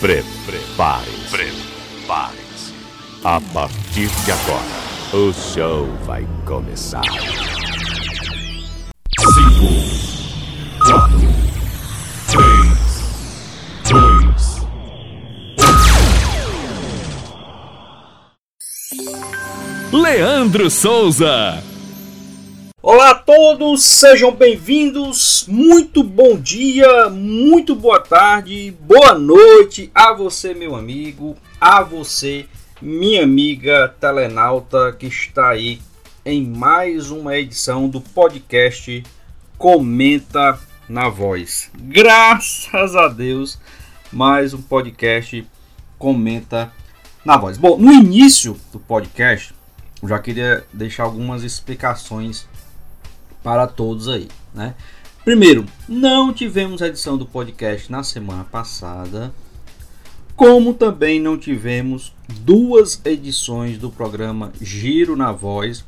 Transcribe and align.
Prepare-se. 0.00 1.28
Prepare-se. 1.30 2.72
A 3.22 3.38
partir 3.52 4.08
de 4.24 4.32
agora, 4.32 4.64
o 5.12 5.30
show 5.34 5.86
vai 6.06 6.26
começar. 6.46 7.02
5, 7.04 7.20
4, 10.86 11.20
3, 12.30 12.80
2. 19.92 20.02
Leandro 20.02 20.70
Souza. 20.70 21.62
Olá 22.82 23.10
a 23.10 23.14
todos, 23.14 23.82
sejam 23.82 24.32
bem-vindos. 24.32 25.44
Muito 25.46 26.02
bom 26.02 26.38
dia, 26.38 27.10
muito 27.10 27.74
boa 27.74 28.00
tarde, 28.00 28.74
boa 28.80 29.12
noite 29.18 29.90
a 29.94 30.14
você, 30.14 30.54
meu 30.54 30.74
amigo, 30.74 31.36
a 31.60 31.82
você, 31.82 32.46
minha 32.80 33.22
amiga 33.22 33.94
telenauta 34.00 34.96
que 34.98 35.06
está 35.08 35.50
aí 35.50 35.78
em 36.24 36.42
mais 36.42 37.10
uma 37.10 37.36
edição 37.36 37.86
do 37.86 38.00
podcast 38.00 39.04
Comenta 39.58 40.58
na 40.88 41.10
Voz. 41.10 41.70
Graças 41.78 42.96
a 42.96 43.08
Deus, 43.08 43.58
mais 44.10 44.54
um 44.54 44.62
podcast 44.62 45.46
Comenta 45.98 46.72
na 47.26 47.36
Voz. 47.36 47.58
Bom, 47.58 47.76
no 47.76 47.92
início 47.92 48.58
do 48.72 48.80
podcast, 48.80 49.52
eu 50.02 50.08
já 50.08 50.18
queria 50.18 50.64
deixar 50.72 51.02
algumas 51.02 51.42
explicações 51.42 52.48
para 53.42 53.66
todos 53.66 54.08
aí, 54.08 54.28
né? 54.54 54.74
Primeiro, 55.24 55.66
não 55.88 56.32
tivemos 56.32 56.80
a 56.80 56.88
edição 56.88 57.18
do 57.18 57.26
podcast 57.26 57.90
na 57.92 58.02
semana 58.02 58.44
passada, 58.44 59.32
como 60.34 60.72
também 60.72 61.20
não 61.20 61.36
tivemos 61.36 62.14
duas 62.40 63.00
edições 63.04 63.76
do 63.76 63.90
programa 63.90 64.50
Giro 64.60 65.14
na 65.14 65.30
Voz 65.30 65.84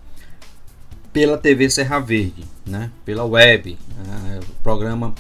pela 1.13 1.39
TV 1.39 1.71
Serra 1.71 1.99
Verde, 1.99 2.45
né? 2.67 2.91
Pela 3.05 3.25
web, 3.25 3.79
né? 4.07 4.41
programa 4.63 5.15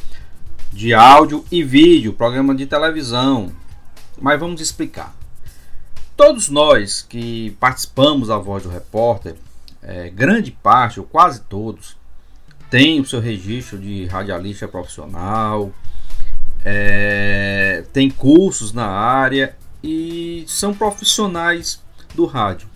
de 0.72 0.94
áudio 0.94 1.44
e 1.50 1.62
vídeo, 1.62 2.12
programa 2.12 2.54
de 2.54 2.66
televisão. 2.66 3.52
Mas 4.20 4.38
vamos 4.38 4.60
explicar. 4.60 5.14
Todos 6.16 6.48
nós 6.48 7.02
que 7.02 7.56
participamos 7.58 8.28
da 8.28 8.38
Voz 8.38 8.62
do 8.62 8.68
Repórter, 8.68 9.34
é, 9.82 10.08
grande 10.10 10.50
parte 10.50 11.00
ou 11.00 11.06
quase 11.06 11.40
todos, 11.40 11.96
tem 12.72 13.00
o 13.00 13.04
seu 13.04 13.20
registro 13.20 13.76
de 13.76 14.06
radialista 14.06 14.66
profissional, 14.66 15.70
é, 16.64 17.84
tem 17.92 18.10
cursos 18.10 18.72
na 18.72 18.86
área 18.86 19.54
e 19.84 20.42
são 20.48 20.72
profissionais 20.72 21.82
do 22.14 22.24
rádio. 22.24 22.66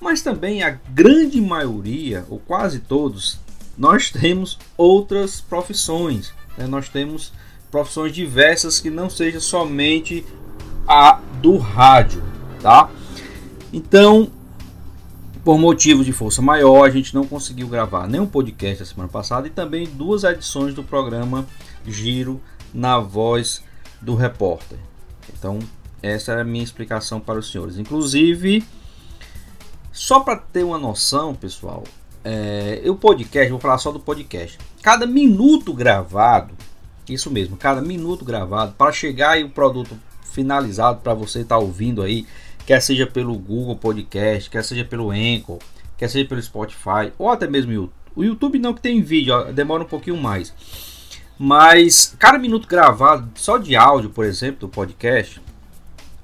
Mas 0.00 0.22
também 0.22 0.64
a 0.64 0.76
grande 0.90 1.40
maioria, 1.40 2.24
ou 2.28 2.40
quase 2.40 2.80
todos, 2.80 3.38
nós 3.78 4.10
temos 4.10 4.58
outras 4.76 5.40
profissões. 5.40 6.34
Né? 6.58 6.66
Nós 6.66 6.88
temos 6.88 7.32
profissões 7.70 8.12
diversas 8.12 8.80
que 8.80 8.90
não 8.90 9.08
seja 9.08 9.38
somente 9.38 10.26
a 10.84 11.20
do 11.40 11.58
rádio, 11.58 12.24
tá? 12.60 12.90
Então, 13.72 14.32
por 15.44 15.58
motivo 15.58 16.04
de 16.04 16.12
força 16.12 16.40
maior, 16.40 16.84
a 16.84 16.90
gente 16.90 17.14
não 17.14 17.26
conseguiu 17.26 17.66
gravar 17.66 18.06
nenhum 18.06 18.26
podcast 18.26 18.82
a 18.82 18.86
semana 18.86 19.08
passada 19.08 19.46
e 19.46 19.50
também 19.50 19.86
duas 19.86 20.22
edições 20.22 20.72
do 20.72 20.84
programa 20.84 21.46
Giro 21.86 22.40
na 22.72 22.98
Voz 23.00 23.62
do 24.00 24.14
Repórter. 24.14 24.78
Então, 25.36 25.58
essa 26.00 26.32
é 26.32 26.40
a 26.40 26.44
minha 26.44 26.62
explicação 26.62 27.18
para 27.18 27.40
os 27.40 27.50
senhores. 27.50 27.76
Inclusive, 27.76 28.64
só 29.90 30.20
para 30.20 30.36
ter 30.36 30.62
uma 30.62 30.78
noção, 30.78 31.34
pessoal, 31.34 31.82
é, 32.24 32.80
o 32.86 32.94
podcast, 32.94 33.50
vou 33.50 33.60
falar 33.60 33.78
só 33.78 33.90
do 33.90 33.98
podcast. 33.98 34.58
Cada 34.80 35.06
minuto 35.06 35.72
gravado, 35.72 36.54
isso 37.08 37.30
mesmo, 37.30 37.56
cada 37.56 37.80
minuto 37.80 38.24
gravado, 38.24 38.74
para 38.78 38.92
chegar 38.92 39.30
aí 39.30 39.42
o 39.42 39.50
produto 39.50 39.98
finalizado 40.22 41.00
para 41.00 41.14
você 41.14 41.40
estar 41.40 41.56
tá 41.56 41.60
ouvindo 41.60 42.00
aí 42.00 42.26
quer 42.66 42.80
seja 42.80 43.06
pelo 43.06 43.38
Google 43.38 43.76
Podcast, 43.76 44.48
quer 44.50 44.62
seja 44.64 44.84
pelo 44.84 45.10
Anchor, 45.10 45.58
quer 45.96 46.08
seja 46.08 46.28
pelo 46.28 46.42
Spotify, 46.42 47.12
ou 47.18 47.28
até 47.28 47.46
mesmo 47.46 47.72
YouTube. 47.72 47.92
O 48.14 48.22
YouTube 48.22 48.58
não 48.58 48.74
que 48.74 48.82
tem 48.82 49.00
vídeo, 49.00 49.34
ó, 49.34 49.44
demora 49.44 49.82
um 49.82 49.86
pouquinho 49.86 50.16
mais. 50.16 50.54
Mas 51.38 52.14
cada 52.18 52.38
minuto 52.38 52.68
gravado, 52.68 53.30
só 53.34 53.56
de 53.56 53.74
áudio, 53.74 54.10
por 54.10 54.24
exemplo, 54.24 54.60
do 54.60 54.68
podcast, 54.68 55.40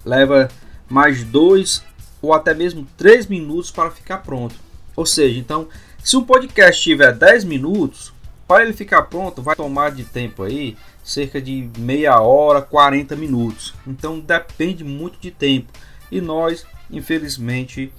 leva 0.05 0.49
mais 0.89 1.25
dois 1.25 1.83
ou 2.21 2.35
até 2.35 2.55
mesmo 2.55 2.87
três 2.97 3.27
minutos 3.27 3.71
para 3.71 3.91
ficar 3.91 4.19
pronto. 4.19 4.55
Ou 4.95 5.07
seja, 5.07 5.39
então, 5.39 5.69
se 6.03 6.17
um 6.17 6.25
podcast 6.25 6.83
tiver 6.83 7.13
10 7.13 7.45
minutos, 7.45 8.13
para 8.49 8.65
ele 8.65 8.73
ficar 8.73 9.03
pronto, 9.03 9.43
vai 9.43 9.55
tomar 9.55 9.91
de 9.93 10.05
tempo 10.05 10.43
aí 10.43 10.77
cerca 11.05 11.41
de 11.41 11.71
meia 11.79 12.21
hora, 12.21 12.63
40 12.63 13.15
minutos. 13.15 13.75
Então 13.87 14.19
depende 14.19 14.83
muito 14.83 15.19
de 15.21 15.31
tempo. 15.31 15.73
E 16.11 16.21
nós, 16.21 16.65
infelizmente, 16.91 17.93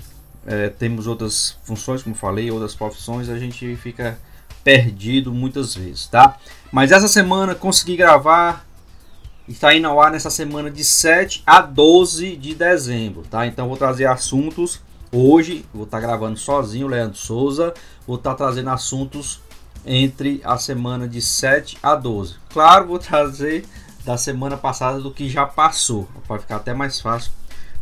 é, 0.45 0.69
temos 0.69 1.07
outras 1.07 1.57
funções, 1.63 2.01
como 2.01 2.15
falei, 2.15 2.49
outras 2.49 2.75
profissões, 2.75 3.29
a 3.29 3.37
gente 3.37 3.75
fica 3.75 4.17
perdido 4.63 5.31
muitas 5.31 5.75
vezes, 5.75 6.07
tá? 6.07 6.37
Mas 6.71 6.91
essa 6.91 7.07
semana 7.07 7.55
consegui 7.55 7.95
gravar, 7.95 8.65
está 9.47 9.73
indo 9.73 9.87
ao 9.87 10.01
ar 10.01 10.11
nessa 10.11 10.29
semana 10.29 10.69
de 10.69 10.83
7 10.83 11.43
a 11.45 11.61
12 11.61 12.35
de 12.35 12.55
dezembro, 12.55 13.23
tá? 13.29 13.47
Então 13.47 13.67
vou 13.67 13.77
trazer 13.77 14.05
assuntos 14.05 14.81
hoje, 15.11 15.65
vou 15.73 15.85
estar 15.85 15.99
gravando 15.99 16.37
sozinho, 16.37 16.87
Leandro 16.87 17.17
Souza, 17.17 17.73
vou 18.05 18.17
estar 18.17 18.35
trazendo 18.35 18.69
assuntos 18.69 19.39
entre 19.85 20.41
a 20.43 20.57
semana 20.57 21.07
de 21.07 21.21
7 21.21 21.77
a 21.81 21.95
12. 21.95 22.35
Claro, 22.49 22.87
vou 22.87 22.99
trazer 22.99 23.65
da 24.03 24.17
semana 24.17 24.57
passada 24.57 24.99
do 24.99 25.11
que 25.11 25.29
já 25.29 25.45
passou, 25.45 26.07
para 26.27 26.39
ficar 26.39 26.57
até 26.57 26.73
mais 26.73 26.99
fácil 26.99 27.31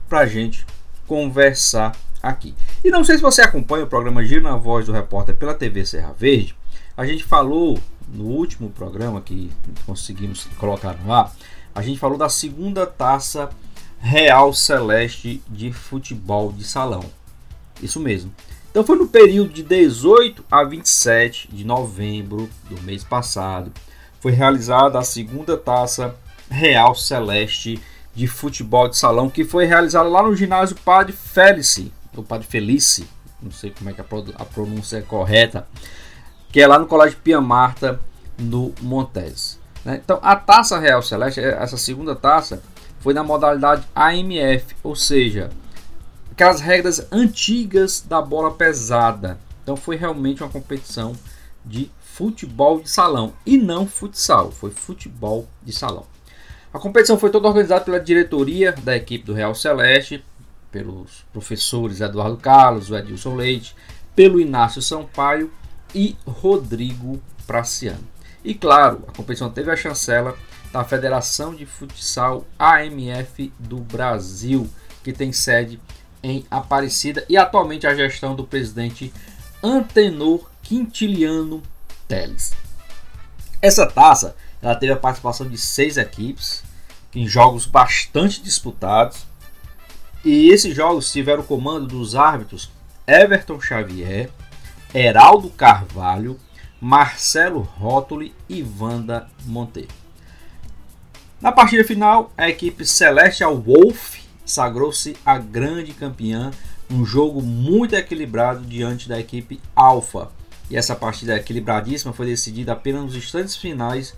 para 0.08 0.20
a 0.20 0.26
gente 0.26 0.66
conversar 1.06 1.96
aqui. 2.22 2.54
E 2.84 2.90
não 2.90 3.04
sei 3.04 3.16
se 3.16 3.22
você 3.22 3.42
acompanha 3.42 3.86
o 3.86 3.88
programa 3.88 4.24
Giro 4.26 4.44
na 4.44 4.56
Voz 4.56 4.86
do 4.86 4.92
Repórter 4.92 5.36
pela 5.36 5.54
TV 5.54 5.86
Serra 5.86 6.14
Verde. 6.18 6.56
A 6.96 7.06
gente 7.06 7.24
falou 7.24 7.80
no 8.08 8.26
último 8.26 8.70
programa 8.70 9.22
que 9.22 9.52
conseguimos 9.86 10.48
colocar 10.58 10.98
no 11.04 11.12
ar, 11.12 11.34
a 11.76 11.82
gente 11.82 12.00
falou 12.00 12.18
da 12.18 12.30
segunda 12.30 12.86
taça 12.86 13.50
Real 14.00 14.54
Celeste 14.54 15.42
de 15.48 15.72
futebol 15.72 16.52
de 16.52 16.64
salão. 16.64 17.04
Isso 17.82 18.00
mesmo. 18.00 18.34
Então 18.72 18.84
foi 18.84 18.98
no 18.98 19.08
período 19.08 19.54
de 19.54 19.64
18 19.64 20.44
a 20.50 20.64
27 20.64 21.50
de 21.52 21.66
novembro 21.66 22.50
do 22.70 22.82
mês 22.84 23.04
passado. 23.04 23.72
Foi 24.20 24.32
realizada 24.32 24.98
a 24.98 25.04
segunda 25.04 25.58
taça 25.58 26.16
Real 26.50 26.96
Celeste 26.96 27.80
de 28.18 28.26
futebol 28.26 28.90
de 28.90 28.98
salão 28.98 29.30
que 29.30 29.46
foi 29.46 29.66
realizado 29.66 30.10
lá 30.10 30.24
no 30.24 30.36
ginásio 30.36 30.76
Padre 30.84 31.14
Felice, 31.14 31.94
o 32.16 32.24
Padre 32.24 32.48
Felice, 32.48 33.08
não 33.40 33.52
sei 33.52 33.70
como 33.70 33.92
é 33.92 33.94
que 33.94 34.02
a 34.02 34.44
pronúncia 34.44 34.98
é 34.98 35.02
correta, 35.02 35.68
que 36.52 36.60
é 36.60 36.66
lá 36.66 36.80
no 36.80 36.88
Colégio 36.88 37.20
Pia 37.24 37.40
Marta, 37.40 38.00
no 38.36 38.74
Montes. 38.82 39.60
Né? 39.86 40.02
Então, 40.04 40.20
a 40.24 40.36
Taça 40.36 40.80
Real 40.80 41.04
Celeste, 41.04 41.42
essa 41.42 41.78
segunda 41.78 42.16
taça, 42.16 42.64
foi 43.02 43.14
na 43.14 43.24
modalidade 43.24 43.86
AMF, 43.96 44.76
ou 44.82 44.96
seja, 44.96 45.52
aquelas 46.32 46.60
regras 46.60 47.06
antigas 47.12 48.02
da 48.02 48.20
bola 48.20 48.52
pesada. 48.52 49.38
Então, 49.62 49.78
foi 49.78 49.96
realmente 49.96 50.42
uma 50.42 50.50
competição 50.50 51.14
de 51.64 51.92
futebol 52.02 52.82
de 52.82 52.90
salão 52.90 53.34
e 53.46 53.60
não 53.60 53.86
futsal, 53.86 54.52
foi 54.52 54.72
futebol 54.72 55.48
de 55.62 55.72
salão. 55.72 56.17
A 56.78 56.80
competição 56.80 57.18
foi 57.18 57.32
toda 57.32 57.48
organizada 57.48 57.84
pela 57.84 58.00
diretoria 58.00 58.72
da 58.72 58.96
equipe 58.96 59.26
do 59.26 59.34
Real 59.34 59.56
Celeste, 59.56 60.24
pelos 60.72 61.26
professores 61.34 62.02
Eduardo 62.02 62.38
Carlos, 62.38 62.92
Edilson 62.92 63.34
Leite, 63.34 63.76
pelo 64.16 64.40
Inácio 64.40 64.80
Sampaio 64.80 65.52
e 65.96 66.16
Rodrigo 66.28 67.20
Praciano. 67.48 68.08
E 68.44 68.54
claro, 68.54 69.04
a 69.08 69.12
competição 69.12 69.50
teve 69.50 69.72
a 69.72 69.76
chancela 69.76 70.38
da 70.72 70.84
Federação 70.84 71.56
de 71.56 71.66
Futsal 71.66 72.46
AMF 72.60 73.52
do 73.58 73.78
Brasil, 73.78 74.70
que 75.04 75.12
tem 75.12 75.34
sede 75.34 75.82
em 76.22 76.46
Aparecida 76.52 77.26
e 77.28 77.38
atualmente 77.38 77.88
a 77.88 77.96
gestão 77.96 78.36
do 78.36 78.44
presidente 78.44 79.12
Antenor 79.64 80.48
Quintiliano 80.62 81.64
Teles. 82.08 82.54
Essa 83.64 83.88
taça 83.88 84.36
ela 84.62 84.76
teve 84.76 84.94
a 84.94 84.98
participação 84.98 85.48
de 85.48 85.58
seis 85.58 85.98
equipes 85.98 86.67
em 87.18 87.28
jogos 87.28 87.66
bastante 87.66 88.44
disputados. 88.44 89.26
E 90.24 90.50
esses 90.50 90.76
jogos 90.76 91.12
tiveram 91.12 91.42
o 91.42 91.46
comando 91.46 91.88
dos 91.88 92.16
árbitros 92.16 92.70
Everton 93.08 93.60
Xavier, 93.60 94.30
Heraldo 94.94 95.50
Carvalho, 95.50 96.40
Marcelo 96.80 97.62
Rótoli 97.62 98.36
e 98.48 98.64
Wanda 98.80 99.28
Monteiro. 99.46 99.90
Na 101.42 101.52
partida 101.52 101.84
final, 101.84 102.32
a 102.38 102.50
equipe 102.50 102.86
Celestial 102.86 103.58
Wolf 103.58 104.20
sagrou-se 104.46 105.18
a 105.26 105.40
grande 105.40 105.94
campeã, 105.94 106.52
um 106.90 107.04
jogo 107.04 107.42
muito 107.42 107.96
equilibrado 107.96 108.64
diante 108.64 109.10
da 109.10 109.20
equipe 109.20 109.60
Alpha. 109.76 110.30
E 110.70 110.78
essa 110.78 110.96
partida 110.96 111.36
equilibradíssima 111.36 112.14
foi 112.14 112.28
decidida 112.28 112.74
apenas 112.74 113.06
nos 113.06 113.16
instantes 113.16 113.56
finais 113.56 114.14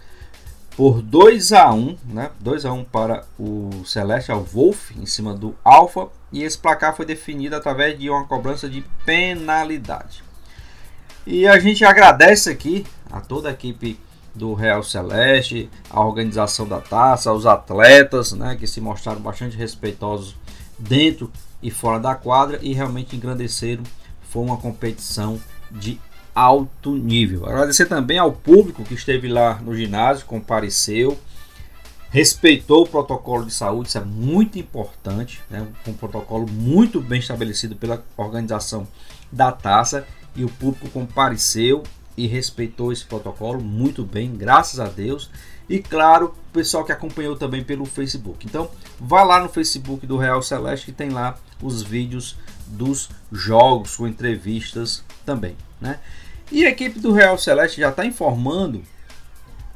por 0.79 1.01
2 1.01 1.51
a 1.51 1.73
1, 1.73 1.97
né? 2.05 2.31
2 2.39 2.63
a 2.63 2.71
1 2.71 2.85
para 2.85 3.25
o 3.37 3.83
Celestial 3.83 4.41
Wolf 4.41 4.91
em 4.91 5.05
cima 5.05 5.33
do 5.33 5.53
Alpha, 5.61 6.07
e 6.31 6.41
esse 6.41 6.57
placar 6.57 6.95
foi 6.95 7.05
definido 7.05 7.53
através 7.53 7.99
de 7.99 8.09
uma 8.09 8.23
cobrança 8.23 8.69
de 8.69 8.81
penalidade. 9.05 10.23
E 11.27 11.45
a 11.45 11.59
gente 11.59 11.83
agradece 11.83 12.49
aqui 12.49 12.85
a 13.11 13.19
toda 13.19 13.49
a 13.49 13.51
equipe 13.51 13.99
do 14.33 14.53
Real 14.53 14.81
Celeste, 14.81 15.69
a 15.89 15.99
organização 15.99 16.65
da 16.65 16.79
taça, 16.79 17.33
os 17.33 17.45
atletas, 17.45 18.31
né, 18.31 18.55
que 18.57 18.65
se 18.65 18.79
mostraram 18.79 19.19
bastante 19.19 19.57
respeitosos 19.57 20.33
dentro 20.77 21.29
e 21.61 21.69
fora 21.69 21.99
da 21.99 22.15
quadra 22.15 22.57
e 22.61 22.71
realmente 22.71 23.17
engrandeceram. 23.17 23.83
Foi 24.29 24.43
uma 24.43 24.55
competição 24.55 25.41
de 25.69 25.99
alto 26.39 26.95
nível. 26.95 27.45
Agradecer 27.45 27.85
também 27.85 28.17
ao 28.17 28.31
público 28.31 28.85
que 28.85 28.93
esteve 28.93 29.27
lá 29.27 29.55
no 29.55 29.75
ginásio, 29.75 30.25
compareceu, 30.25 31.19
respeitou 32.09 32.83
o 32.83 32.87
protocolo 32.87 33.45
de 33.45 33.53
saúde, 33.53 33.89
isso 33.89 33.97
é 33.97 34.05
muito 34.05 34.57
importante, 34.57 35.41
né? 35.49 35.67
um 35.85 35.93
protocolo 35.93 36.49
muito 36.49 37.01
bem 37.01 37.19
estabelecido 37.19 37.75
pela 37.75 38.01
organização 38.15 38.87
da 39.29 39.51
taça 39.51 40.07
e 40.33 40.45
o 40.45 40.49
público 40.49 40.89
compareceu 40.89 41.83
e 42.15 42.25
respeitou 42.25 42.93
esse 42.93 43.03
protocolo 43.03 43.61
muito 43.61 44.05
bem, 44.05 44.33
graças 44.33 44.79
a 44.79 44.87
Deus. 44.87 45.29
E 45.67 45.79
claro, 45.79 46.33
o 46.49 46.53
pessoal 46.53 46.85
que 46.85 46.91
acompanhou 46.93 47.35
também 47.35 47.63
pelo 47.63 47.85
Facebook. 47.85 48.45
Então, 48.45 48.71
vá 48.97 49.23
lá 49.23 49.41
no 49.41 49.49
Facebook 49.49 50.07
do 50.07 50.17
Real 50.17 50.41
Celeste 50.41 50.85
que 50.85 50.91
tem 50.93 51.09
lá 51.09 51.37
os 51.61 51.83
vídeos 51.83 52.37
dos 52.65 53.09
jogos 53.29 53.97
com 53.97 54.07
entrevistas 54.07 55.03
também, 55.25 55.55
né? 55.81 55.99
E 56.51 56.65
a 56.65 56.69
equipe 56.69 56.99
do 56.99 57.11
Real 57.11 57.37
Celeste 57.37 57.79
já 57.79 57.89
está 57.89 58.05
informando 58.05 58.81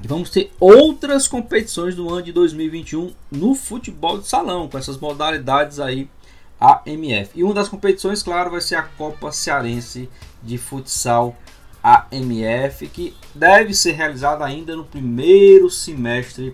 que 0.01 0.07
vamos 0.07 0.29
ter 0.29 0.51
outras 0.59 1.29
competições 1.29 1.95
no 1.95 2.09
ano 2.09 2.23
de 2.23 2.33
2021 2.33 3.13
no 3.31 3.55
futebol 3.55 4.17
de 4.17 4.27
salão, 4.27 4.67
com 4.67 4.77
essas 4.77 4.97
modalidades 4.97 5.79
aí 5.79 6.09
AMF. 6.59 7.31
E 7.35 7.43
uma 7.43 7.53
das 7.53 7.69
competições, 7.69 8.21
claro, 8.21 8.51
vai 8.51 8.59
ser 8.59 8.75
a 8.75 8.83
Copa 8.83 9.31
Cearense 9.31 10.09
de 10.41 10.57
Futsal 10.57 11.37
AMF, 11.81 12.87
que 12.87 13.15
deve 13.33 13.73
ser 13.73 13.93
realizada 13.93 14.43
ainda 14.43 14.75
no 14.75 14.83
primeiro 14.83 15.69
semestre 15.69 16.53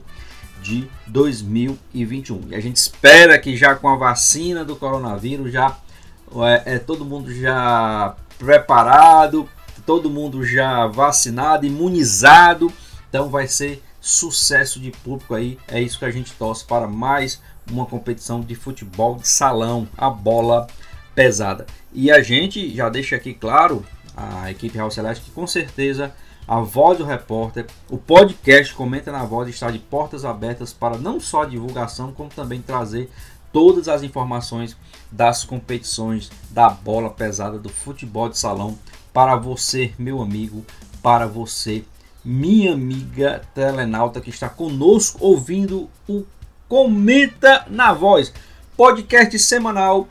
de 0.61 0.87
2021. 1.07 2.49
E 2.49 2.55
a 2.55 2.59
gente 2.59 2.75
espera 2.75 3.39
que 3.39 3.57
já 3.57 3.73
com 3.73 3.89
a 3.89 3.95
vacina 3.95 4.63
do 4.63 4.75
coronavírus, 4.75 5.51
já 5.51 5.75
é, 6.65 6.75
é 6.75 6.79
todo 6.79 7.05
mundo 7.05 7.33
já 7.33 8.15
preparado 8.37 9.49
todo 9.89 10.07
mundo 10.07 10.45
já 10.45 10.85
vacinado, 10.85 11.65
imunizado. 11.65 12.71
Então 13.09 13.27
vai 13.27 13.47
ser 13.47 13.81
sucesso 13.99 14.79
de 14.79 14.91
público 14.91 15.33
aí. 15.33 15.57
É 15.67 15.81
isso 15.81 15.97
que 15.97 16.05
a 16.05 16.11
gente 16.11 16.31
torce 16.33 16.63
para 16.63 16.87
mais 16.87 17.41
uma 17.67 17.87
competição 17.87 18.39
de 18.39 18.53
futebol 18.53 19.15
de 19.15 19.27
salão, 19.27 19.87
a 19.97 20.07
bola 20.07 20.67
pesada. 21.15 21.65
E 21.91 22.11
a 22.11 22.21
gente 22.21 22.75
já 22.75 22.87
deixa 22.87 23.15
aqui 23.15 23.33
claro, 23.33 23.83
a 24.15 24.51
equipe 24.51 24.75
Real 24.75 24.91
Celeste, 24.91 25.25
que 25.25 25.31
com 25.31 25.47
certeza 25.47 26.13
a 26.47 26.59
voz 26.59 26.99
do 26.99 27.03
repórter, 27.03 27.65
o 27.89 27.97
podcast 27.97 28.71
Comenta 28.75 29.11
na 29.11 29.25
Voz 29.25 29.49
está 29.49 29.71
de 29.71 29.79
portas 29.79 30.23
abertas 30.23 30.71
para 30.71 30.99
não 30.99 31.19
só 31.19 31.45
divulgação, 31.45 32.11
como 32.11 32.29
também 32.29 32.61
trazer 32.61 33.09
todas 33.51 33.87
as 33.87 34.03
informações 34.03 34.77
das 35.11 35.43
competições 35.43 36.29
da 36.51 36.69
bola 36.69 37.09
pesada 37.09 37.57
do 37.57 37.69
futebol 37.69 38.29
de 38.29 38.37
salão 38.37 38.77
para 39.19 39.35
você, 39.35 39.91
meu 39.99 40.21
amigo, 40.21 40.65
para 41.03 41.27
você, 41.27 41.83
minha 42.23 42.71
amiga 42.71 43.41
telenauta 43.53 44.21
que 44.21 44.29
está 44.29 44.47
conosco 44.47 45.17
ouvindo 45.19 45.89
o 46.07 46.23
Comenta 46.69 47.65
na 47.67 47.91
Voz, 47.91 48.31
podcast 48.77 49.37
semanal 49.37 50.07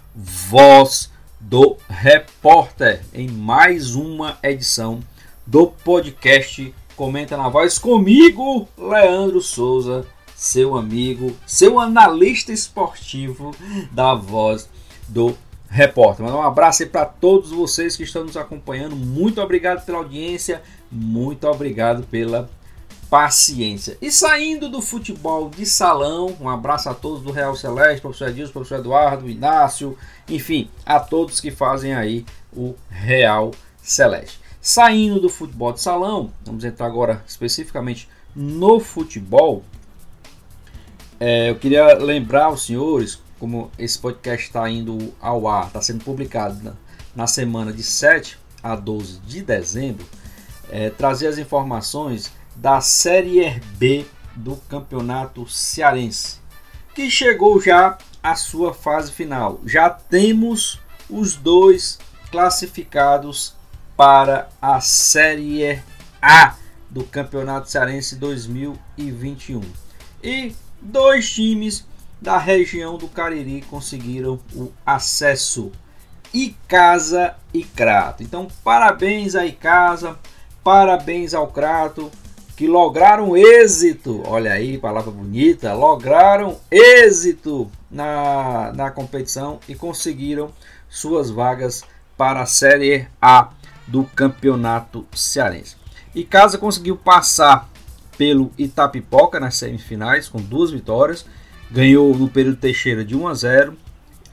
do 1.39 1.77
Repórter, 1.89 3.01
em 3.13 3.29
mais 3.29 3.95
uma 3.95 4.37
edição 4.43 4.99
do 5.45 5.67
podcast 5.67 6.73
Comenta 6.95 7.37
na 7.37 7.49
Voz 7.49 7.79
comigo, 7.79 8.67
Leandro 8.77 9.41
Souza, 9.41 10.05
seu 10.35 10.75
amigo, 10.75 11.35
seu 11.45 11.79
analista 11.79 12.51
esportivo 12.51 13.55
da 13.91 14.13
Voz 14.13 14.69
do 15.07 15.35
Repórter. 15.69 16.25
Mandar 16.25 16.39
um 16.39 16.43
abraço 16.43 16.83
aí 16.83 16.89
para 16.89 17.05
todos 17.05 17.51
vocês 17.51 17.95
que 17.95 18.03
estão 18.03 18.23
nos 18.23 18.35
acompanhando. 18.35 18.95
Muito 18.95 19.41
obrigado 19.41 19.85
pela 19.85 19.99
audiência, 19.99 20.61
muito 20.91 21.47
obrigado 21.47 22.03
pela 22.03 22.49
paciência. 23.11 23.97
E 24.01 24.09
saindo 24.09 24.69
do 24.69 24.81
futebol 24.81 25.49
de 25.49 25.65
salão, 25.65 26.33
um 26.39 26.47
abraço 26.47 26.87
a 26.87 26.93
todos 26.93 27.21
do 27.21 27.29
Real 27.29 27.53
Celeste, 27.57 27.99
professor 27.99 28.29
Edilson, 28.29 28.53
professor 28.53 28.79
Eduardo, 28.79 29.29
Inácio, 29.29 29.97
enfim, 30.29 30.69
a 30.85 30.97
todos 30.97 31.41
que 31.41 31.51
fazem 31.51 31.93
aí 31.93 32.25
o 32.55 32.73
Real 32.89 33.51
Celeste. 33.83 34.39
Saindo 34.61 35.19
do 35.19 35.27
futebol 35.27 35.73
de 35.73 35.81
salão, 35.81 36.31
vamos 36.45 36.63
entrar 36.63 36.85
agora 36.85 37.21
especificamente 37.27 38.07
no 38.33 38.79
futebol. 38.79 39.61
É, 41.19 41.49
eu 41.49 41.55
queria 41.57 41.93
lembrar 41.95 42.45
aos 42.45 42.65
senhores, 42.65 43.21
como 43.37 43.69
esse 43.77 43.99
podcast 43.99 44.47
está 44.47 44.69
indo 44.69 45.13
ao 45.19 45.49
ar, 45.49 45.67
está 45.67 45.81
sendo 45.81 46.01
publicado 46.05 46.63
na, 46.63 46.73
na, 47.13 47.27
semana 47.27 47.73
de 47.73 47.83
7 47.83 48.39
a 48.63 48.73
12 48.73 49.19
de 49.19 49.41
dezembro, 49.41 50.05
é, 50.69 50.89
trazer 50.89 51.27
as 51.27 51.37
informações 51.37 52.31
da 52.55 52.81
Série 52.81 53.59
B 53.77 54.05
do 54.35 54.55
Campeonato 54.69 55.47
Cearense, 55.47 56.39
que 56.93 57.09
chegou 57.09 57.59
já 57.61 57.97
à 58.21 58.35
sua 58.35 58.73
fase 58.73 59.11
final. 59.11 59.59
Já 59.65 59.89
temos 59.89 60.79
os 61.09 61.35
dois 61.35 61.99
classificados 62.31 63.55
para 63.97 64.49
a 64.61 64.79
Série 64.79 65.81
A 66.21 66.55
do 66.89 67.03
Campeonato 67.03 67.69
Cearense 67.69 68.15
2021. 68.15 69.61
E 70.23 70.55
dois 70.81 71.31
times 71.31 71.85
da 72.21 72.37
região 72.37 72.97
do 72.97 73.07
Cariri 73.07 73.61
conseguiram 73.61 74.39
o 74.53 74.71
acesso. 74.85 75.71
Icasa 76.33 77.35
e 77.53 77.63
Crato. 77.63 78.23
Então, 78.23 78.47
parabéns 78.63 79.35
a 79.35 79.45
Icasa, 79.45 80.17
parabéns 80.63 81.33
ao 81.33 81.47
Crato 81.47 82.09
que 82.61 82.67
lograram 82.67 83.35
êxito, 83.35 84.21
olha 84.27 84.53
aí, 84.53 84.77
palavra 84.77 85.09
bonita, 85.09 85.73
lograram 85.73 86.59
êxito 86.69 87.67
na, 87.89 88.71
na 88.75 88.91
competição 88.91 89.59
e 89.67 89.73
conseguiram 89.73 90.51
suas 90.87 91.31
vagas 91.31 91.83
para 92.15 92.43
a 92.43 92.45
Série 92.45 93.07
A 93.19 93.49
do 93.87 94.03
Campeonato 94.03 95.07
Cearense. 95.11 95.75
E 96.13 96.23
Casa 96.23 96.59
conseguiu 96.59 96.95
passar 96.95 97.67
pelo 98.15 98.51
Itapipoca 98.59 99.39
nas 99.39 99.55
semifinais 99.55 100.29
com 100.29 100.39
duas 100.39 100.69
vitórias, 100.69 101.25
ganhou 101.71 102.15
no 102.15 102.29
período 102.29 102.57
Teixeira 102.57 103.03
de 103.03 103.17
1 103.17 103.27
a 103.27 103.33
0. 103.33 103.77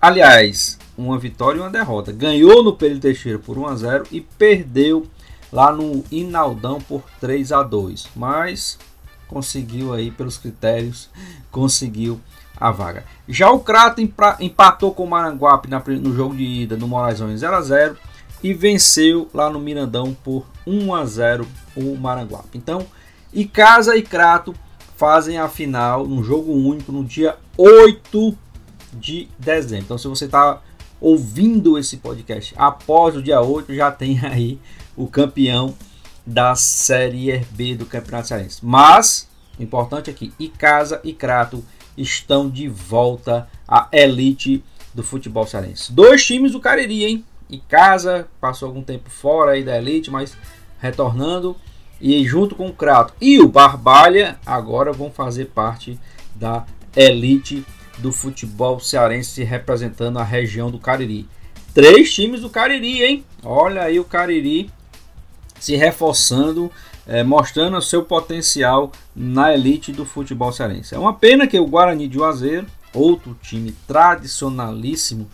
Aliás, 0.03 0.79
uma 0.99 1.19
vitória 1.19 1.57
e 1.57 1.63
uma 1.63 1.71
derrota. 1.71 2.13
Ganhou 2.13 2.63
no 2.63 2.75
período 2.75 3.01
Teixeira 3.01 3.39
por 3.39 3.57
1 3.57 3.67
a 3.67 3.75
0 3.75 4.05
e 4.13 4.21
perdeu 4.21 5.07
lá 5.53 5.73
no 5.73 6.05
Inaldão 6.11 6.81
por 6.81 7.03
3 7.21 7.53
a 7.53 7.63
2, 7.63 8.09
mas 8.15 8.79
conseguiu 9.27 9.93
aí 9.93 10.11
pelos 10.11 10.39
critérios, 10.39 11.11
conseguiu 11.51 12.21
a 12.61 12.71
vaga. 12.71 13.05
Já 13.29 13.51
o 13.51 13.61
Crato 13.61 14.01
empatou 14.41 14.93
com 14.93 15.05
o 15.05 15.11
Maranguape 15.11 15.69
no 15.69 16.15
jogo 16.15 16.37
de 16.37 16.45
ida 16.45 16.77
no 16.77 16.89
Moraizão 16.89 17.35
0 17.35 17.55
a 17.55 17.61
0 17.61 17.97
e 18.43 18.53
venceu 18.53 19.29
lá 19.33 19.51
no 19.51 19.61
Mirandão 19.61 20.17
por 20.25 20.47
1 20.67 20.95
a 20.95 21.05
0 21.05 21.47
o 21.77 21.97
Maranguape. 21.97 22.59
Então, 22.59 22.85
e 23.33 23.45
Casa 23.45 23.97
e 23.97 24.03
Crato 24.03 24.55
fazem 24.97 25.39
a 25.39 25.49
final 25.49 26.07
num 26.07 26.23
jogo 26.23 26.53
único 26.53 26.91
no 26.91 27.05
dia 27.05 27.37
8 27.57 28.37
de 28.95 29.29
dezembro. 29.39 29.85
Então, 29.85 29.99
se 29.99 30.09
você 30.09 30.25
está 30.25 30.61
ouvindo 31.01 31.79
esse 31.79 31.99
podcast 31.99 32.55
após 32.57 33.17
o 33.17 33.23
dia 33.23 33.41
8, 33.41 33.75
já 33.75 33.91
tem 33.91 34.19
aí 34.27 34.59
o 34.99 35.07
campeão 35.07 35.75
da 36.27 36.55
Série 36.55 37.39
B 37.53 37.75
do 37.75 37.87
Campeonato 37.87 38.29
Cearense. 38.29 38.59
Mas, 38.63 39.29
importante 39.59 40.11
aqui, 40.11 40.33
Icasa 40.39 41.01
e 41.05 41.15
Crato 41.15 41.65
estão 41.97 42.51
de 42.51 42.69
volta 42.69 43.49
à 43.67 43.89
elite 43.93 44.63
do 44.95 45.03
futebol 45.03 45.47
cearense. 45.47 45.93
Dois 45.93 46.25
times 46.27 46.53
do 46.53 46.61
Cariri, 46.61 47.05
hein? 47.05 47.25
Icasa 47.49 48.29
passou 48.41 48.67
algum 48.67 48.83
tempo 48.83 49.09
fora 49.09 49.53
aí 49.53 49.65
da 49.65 49.79
elite, 49.79 50.11
mas 50.11 50.37
retornando. 50.81 51.57
E 52.01 52.25
junto 52.25 52.55
com 52.55 52.69
o 52.69 52.73
Crato 52.73 53.15
e 53.21 53.41
o 53.41 53.49
Barbalha, 53.49 54.39
agora 54.45 54.93
vão 54.93 55.11
fazer 55.11 55.47
parte 55.47 55.99
da 56.35 56.65
elite 56.95 57.65
do 57.99 58.13
futebol 58.13 58.79
cearense 58.79 59.43
representando 59.43 60.19
a 60.19 60.25
região 60.25 60.71
do 60.71 60.79
Cariri. 60.79 61.29
Três 61.75 62.13
times 62.13 62.41
do 62.41 62.51
Cariri, 62.51 63.03
hein? 63.03 63.25
Olha 63.43 63.83
aí 63.83 63.99
o 63.99 64.05
Cariri 64.05 64.71
se 65.61 65.77
reforçando, 65.77 66.71
é, 67.07 67.23
mostrando 67.23 67.77
o 67.77 67.83
seu 67.83 68.05
potencial 68.05 68.93
na 69.15 69.53
elite 69.53 69.93
do 69.93 70.05
futebol 70.05 70.53
cearense. 70.53 70.95
É 70.95 70.99
uma 70.99 71.15
pena 71.15 71.47
que 71.47 71.59
o 71.59 71.67
Guarani 71.67 72.09
de 72.09 72.15
Juazeiro, 72.15 72.67
outro 72.93 73.37
time 73.43 73.75
tradicionalíssimo 73.87 75.29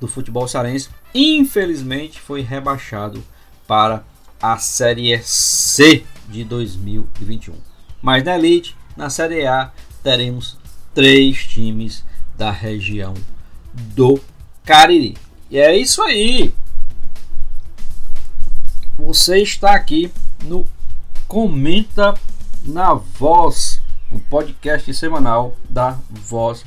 do 0.00 0.08
futebol 0.08 0.46
cearense, 0.48 0.88
infelizmente 1.14 2.20
foi 2.20 2.40
rebaixado 2.40 3.22
para 3.66 4.04
a 4.40 4.58
Série 4.58 5.18
C 5.22 6.04
de 6.28 6.44
2021. 6.44 7.54
Mas 8.00 8.24
na 8.24 8.36
elite, 8.36 8.74
na 8.96 9.10
Série 9.10 9.46
A, 9.46 9.70
teremos 10.02 10.56
três 10.94 11.44
times 11.44 12.04
da 12.36 12.50
região 12.50 13.14
do 13.74 14.18
Cariri. 14.64 15.16
E 15.50 15.58
é 15.58 15.76
isso 15.76 16.02
aí. 16.02 16.54
Você 19.12 19.38
está 19.38 19.74
aqui 19.74 20.12
no 20.44 20.64
Comenta 21.26 22.14
na 22.62 22.94
Voz, 22.94 23.82
o 24.08 24.14
um 24.14 24.18
podcast 24.20 24.94
semanal 24.94 25.56
da 25.68 25.98
Voz 26.08 26.64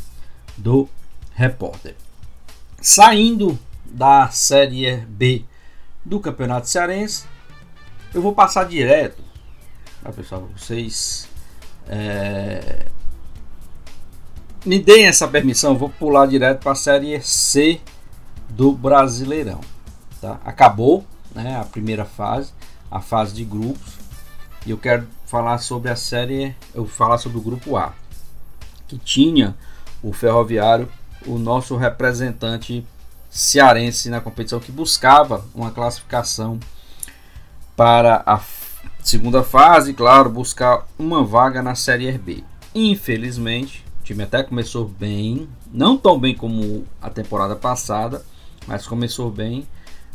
do 0.57 0.89
Repórter. 1.33 1.95
Saindo 2.81 3.57
da 3.85 4.27
Série 4.27 4.97
B 5.07 5.45
do 6.03 6.19
Campeonato 6.19 6.67
Cearense, 6.67 7.23
eu 8.13 8.21
vou 8.21 8.33
passar 8.33 8.65
direto, 8.65 9.23
tá, 10.03 10.12
pessoal? 10.12 10.50
Vocês 10.53 11.29
é, 11.88 12.88
me 14.65 14.79
deem 14.79 15.05
essa 15.05 15.29
permissão, 15.29 15.77
vou 15.77 15.89
pular 15.89 16.25
direto 16.25 16.59
para 16.59 16.73
a 16.73 16.75
Série 16.75 17.21
C 17.21 17.79
do 18.50 18.73
Brasileirão. 18.73 19.62
Tá? 20.19 20.41
Acabou 20.43 21.05
né, 21.33 21.59
a 21.59 21.63
primeira 21.63 22.05
fase, 22.05 22.53
a 22.89 23.01
fase 23.01 23.33
de 23.33 23.43
grupos, 23.43 23.93
e 24.65 24.71
eu 24.71 24.77
quero 24.77 25.07
falar 25.25 25.57
sobre 25.57 25.89
a 25.89 25.95
série, 25.95 26.55
eu 26.73 26.85
falar 26.85 27.17
sobre 27.17 27.37
o 27.37 27.41
grupo 27.41 27.75
A, 27.75 27.93
que 28.87 28.97
tinha 28.97 29.55
o 30.01 30.13
Ferroviário, 30.13 30.89
o 31.25 31.37
nosso 31.37 31.75
representante 31.75 32.85
cearense 33.29 34.09
na 34.09 34.21
competição 34.21 34.59
que 34.59 34.71
buscava 34.71 35.43
uma 35.55 35.71
classificação 35.71 36.59
para 37.75 38.21
a 38.25 38.39
segunda 39.01 39.43
fase, 39.43 39.93
claro, 39.93 40.29
buscar 40.29 40.87
uma 40.99 41.23
vaga 41.23 41.61
na 41.61 41.75
Série 41.75 42.11
B. 42.17 42.43
Infelizmente, 42.75 43.83
o 44.01 44.03
time 44.03 44.23
até 44.23 44.43
começou 44.43 44.85
bem, 44.85 45.47
não 45.71 45.97
tão 45.97 46.19
bem 46.19 46.35
como 46.35 46.85
a 47.01 47.09
temporada 47.09 47.55
passada, 47.55 48.23
mas 48.67 48.85
começou 48.85 49.31
bem. 49.31 49.67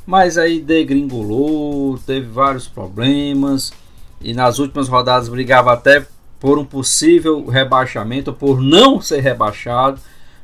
Mas 0.08 0.38
aí 0.38 0.58
degringolou, 0.58 1.98
teve 1.98 2.28
vários 2.28 2.66
problemas 2.66 3.74
e 4.22 4.32
nas 4.32 4.58
últimas 4.58 4.88
rodadas 4.88 5.28
brigava 5.28 5.70
até 5.70 6.06
por 6.40 6.58
um 6.58 6.64
possível 6.64 7.44
rebaixamento, 7.44 8.32
por 8.32 8.58
não 8.58 9.02
ser 9.02 9.20
rebaixado, 9.20 10.00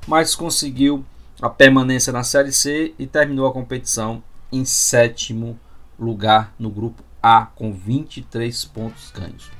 mas 0.06 0.34
conseguiu 0.34 1.02
a 1.40 1.48
permanência 1.48 2.12
na 2.12 2.22
Série 2.22 2.52
C 2.52 2.92
e 2.98 3.06
terminou 3.06 3.46
a 3.46 3.54
competição 3.54 4.22
em 4.52 4.66
sétimo 4.66 5.58
lugar 5.98 6.52
no 6.58 6.68
grupo 6.68 7.02
A 7.22 7.46
com 7.46 7.72
23 7.72 8.66
pontos 8.66 9.10
ganhos. 9.12 9.50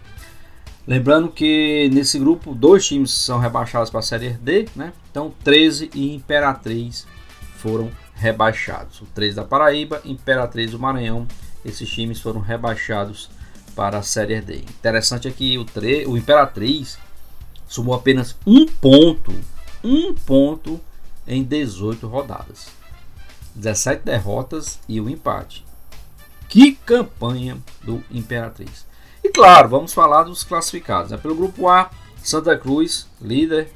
Lembrando 0.87 1.31
que 1.31 1.89
nesse 1.95 2.19
grupo 2.19 2.55
dois 2.55 2.87
times 2.87 3.11
são 3.11 3.39
rebaixados 3.39 3.89
para 3.89 4.01
a 4.01 4.03
Série 4.03 4.35
D, 4.35 4.69
né? 4.77 4.93
Então 5.11 5.33
13 5.43 5.89
e 5.95 6.15
Imperatriz 6.15 7.07
foram 7.57 7.85
rebaixados. 7.85 8.04
O 9.03 9.07
3 9.07 9.35
da 9.35 9.45
Paraíba, 9.45 10.01
Imperatriz 10.05 10.71
do 10.71 10.79
Maranhão, 10.79 11.27
esses 11.65 11.89
times 11.89 12.21
foram 12.21 12.41
rebaixados 12.41 13.31
para 13.75 13.99
a 13.99 14.03
Série 14.03 14.41
D. 14.41 14.59
Interessante 14.59 15.29
é 15.29 15.31
que 15.31 15.59
o, 15.59 15.65
3, 15.65 16.07
o 16.07 16.17
Imperatriz 16.17 16.99
somou 17.67 17.95
apenas 17.95 18.37
um 18.47 18.67
ponto, 18.67 19.33
um 19.83 20.15
ponto 20.15 20.81
em 21.27 21.43
18 21.43 22.07
rodadas. 22.07 22.69
17 23.55 24.05
derrotas 24.05 24.79
e 24.89 25.01
um 25.01 25.09
empate. 25.09 25.65
Que 26.49 26.73
campanha 26.73 27.59
do 27.83 28.03
Imperatriz. 28.11 28.87
E 29.23 29.31
claro, 29.31 29.69
vamos 29.69 29.93
falar 29.93 30.25
dos 30.25 30.45
classificados. 30.45 31.11
Né? 31.11 31.17
Pelo 31.17 31.35
grupo 31.35 31.69
A, 31.69 31.91
Santa 32.23 32.57
Cruz, 32.57 33.09
líder, 33.21 33.73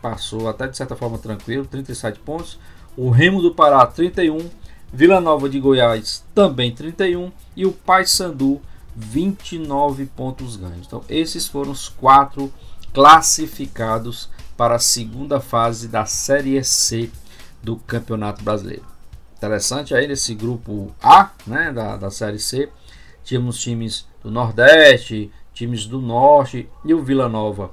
passou 0.00 0.48
até 0.48 0.66
de 0.66 0.76
certa 0.76 0.96
forma 0.96 1.18
tranquilo, 1.18 1.66
37 1.66 2.18
pontos. 2.20 2.58
O 2.96 3.10
Remo 3.10 3.42
do 3.42 3.54
Pará, 3.54 3.86
31. 3.86 4.38
Vila 4.92 5.20
Nova 5.20 5.48
de 5.48 5.60
Goiás, 5.60 6.24
também 6.34 6.74
31. 6.74 7.30
E 7.54 7.66
o 7.66 7.72
Paysandu, 7.72 8.60
29 8.94 10.06
pontos 10.06 10.56
ganhos. 10.56 10.86
Então, 10.86 11.04
esses 11.08 11.46
foram 11.46 11.72
os 11.72 11.88
quatro 11.88 12.52
classificados 12.94 14.30
para 14.56 14.76
a 14.76 14.78
segunda 14.78 15.38
fase 15.38 15.86
da 15.86 16.06
Série 16.06 16.62
C 16.64 17.10
do 17.62 17.76
Campeonato 17.76 18.42
Brasileiro. 18.42 18.86
Interessante 19.36 19.94
aí 19.94 20.08
nesse 20.08 20.34
grupo 20.34 20.94
A 21.02 21.30
né, 21.46 21.70
da, 21.70 21.98
da 21.98 22.10
Série 22.10 22.38
C. 22.38 22.70
Tínhamos 23.22 23.60
times 23.60 24.06
do 24.22 24.30
Nordeste, 24.30 25.30
times 25.52 25.84
do 25.84 26.00
Norte 26.00 26.66
e 26.84 26.94
o 26.94 27.02
Vila 27.02 27.28
Nova 27.28 27.70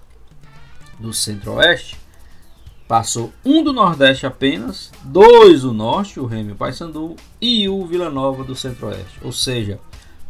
do 0.99 1.13
Centro-Oeste. 1.13 2.02
Passou 2.87 3.31
um 3.45 3.63
do 3.63 3.71
Nordeste 3.71 4.25
apenas, 4.25 4.91
dois 5.03 5.61
do 5.61 5.73
Norte, 5.73 6.19
o 6.19 6.25
Remy 6.25 6.53
Paysandu 6.53 7.15
e 7.41 7.67
o 7.69 7.85
Vila 7.85 8.09
Nova 8.09 8.43
do 8.43 8.55
Centro-Oeste. 8.55 9.19
Ou 9.23 9.31
seja, 9.31 9.79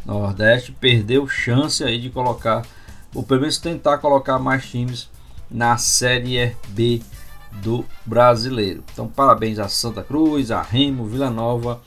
Nordeste 0.06 0.72
perdeu 0.72 1.28
chance 1.28 1.84
aí 1.84 2.00
de 2.00 2.10
colocar, 2.10 2.64
ou 3.14 3.24
pelo 3.24 3.42
menos 3.42 3.58
tentar 3.58 3.98
colocar 3.98 4.38
mais 4.38 4.70
times 4.70 5.10
na 5.50 5.78
Série 5.78 6.56
B 6.70 7.02
do 7.62 7.86
Brasileiro. 8.06 8.84
Então, 8.92 9.08
parabéns 9.08 9.60
a 9.60 9.68
Santa 9.68 10.04
Cruz, 10.04 10.52
a 10.52 10.62
Remo, 10.62 11.06
Vila 11.06 11.30
Nova 11.30 11.82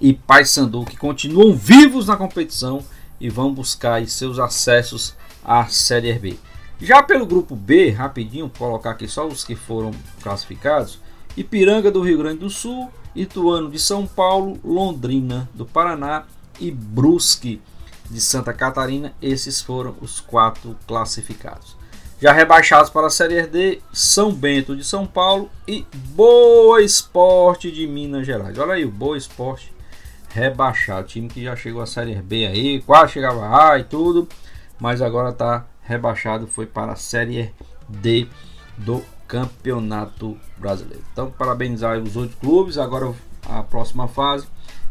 e 0.00 0.12
Paysandu 0.12 0.84
que 0.84 0.96
continuam 0.96 1.54
vivos 1.54 2.06
na 2.06 2.16
competição 2.16 2.82
e 3.20 3.28
vão 3.28 3.52
buscar 3.52 4.06
seus 4.06 4.38
acessos 4.38 5.14
à 5.44 5.66
Série 5.66 6.12
B. 6.18 6.38
Já 6.80 7.02
pelo 7.02 7.26
grupo 7.26 7.54
B, 7.54 7.90
rapidinho, 7.90 8.50
colocar 8.56 8.92
aqui 8.92 9.06
só 9.06 9.26
os 9.26 9.44
que 9.44 9.54
foram 9.54 9.90
classificados: 10.22 10.98
Ipiranga 11.36 11.90
do 11.90 12.00
Rio 12.00 12.18
Grande 12.18 12.38
do 12.38 12.48
Sul, 12.48 12.90
Ituano 13.14 13.70
de 13.70 13.78
São 13.78 14.06
Paulo, 14.06 14.58
Londrina 14.64 15.48
do 15.52 15.66
Paraná 15.66 16.24
e 16.58 16.70
Brusque 16.70 17.60
de 18.08 18.20
Santa 18.20 18.54
Catarina. 18.54 19.12
Esses 19.20 19.60
foram 19.60 19.94
os 20.00 20.20
quatro 20.20 20.74
classificados. 20.86 21.76
Já 22.18 22.32
rebaixados 22.32 22.90
para 22.90 23.06
a 23.06 23.10
Série 23.10 23.46
D, 23.46 23.80
São 23.92 24.32
Bento 24.32 24.76
de 24.76 24.84
São 24.84 25.06
Paulo 25.06 25.50
e 25.66 25.86
Boa 26.14 26.82
Esporte 26.82 27.70
de 27.70 27.86
Minas 27.86 28.26
Gerais. 28.26 28.58
Olha 28.58 28.74
aí, 28.74 28.84
o 28.84 28.90
Boa 28.90 29.16
Esporte 29.16 29.72
rebaixado. 30.30 31.08
Time 31.08 31.28
que 31.28 31.44
já 31.44 31.54
chegou 31.56 31.82
à 31.82 31.86
Série 31.86 32.14
B 32.16 32.46
aí, 32.46 32.80
quase 32.82 33.12
chegava 33.12 33.70
A 33.70 33.78
e 33.78 33.84
tudo, 33.84 34.28
mas 34.78 35.02
agora 35.02 35.30
está 35.30 35.66
rebaixado. 35.90 36.46
Foi 36.46 36.66
para 36.66 36.92
a 36.92 36.96
Série 36.96 37.52
D 37.88 38.26
do 38.78 39.04
Campeonato 39.28 40.36
Brasileiro. 40.56 41.04
Então, 41.12 41.30
parabenizar 41.30 41.98
os 41.98 42.16
oito 42.16 42.36
clubes. 42.38 42.78
Agora 42.78 43.14
a 43.48 43.62
próxima 43.62 44.08
fase 44.08 44.46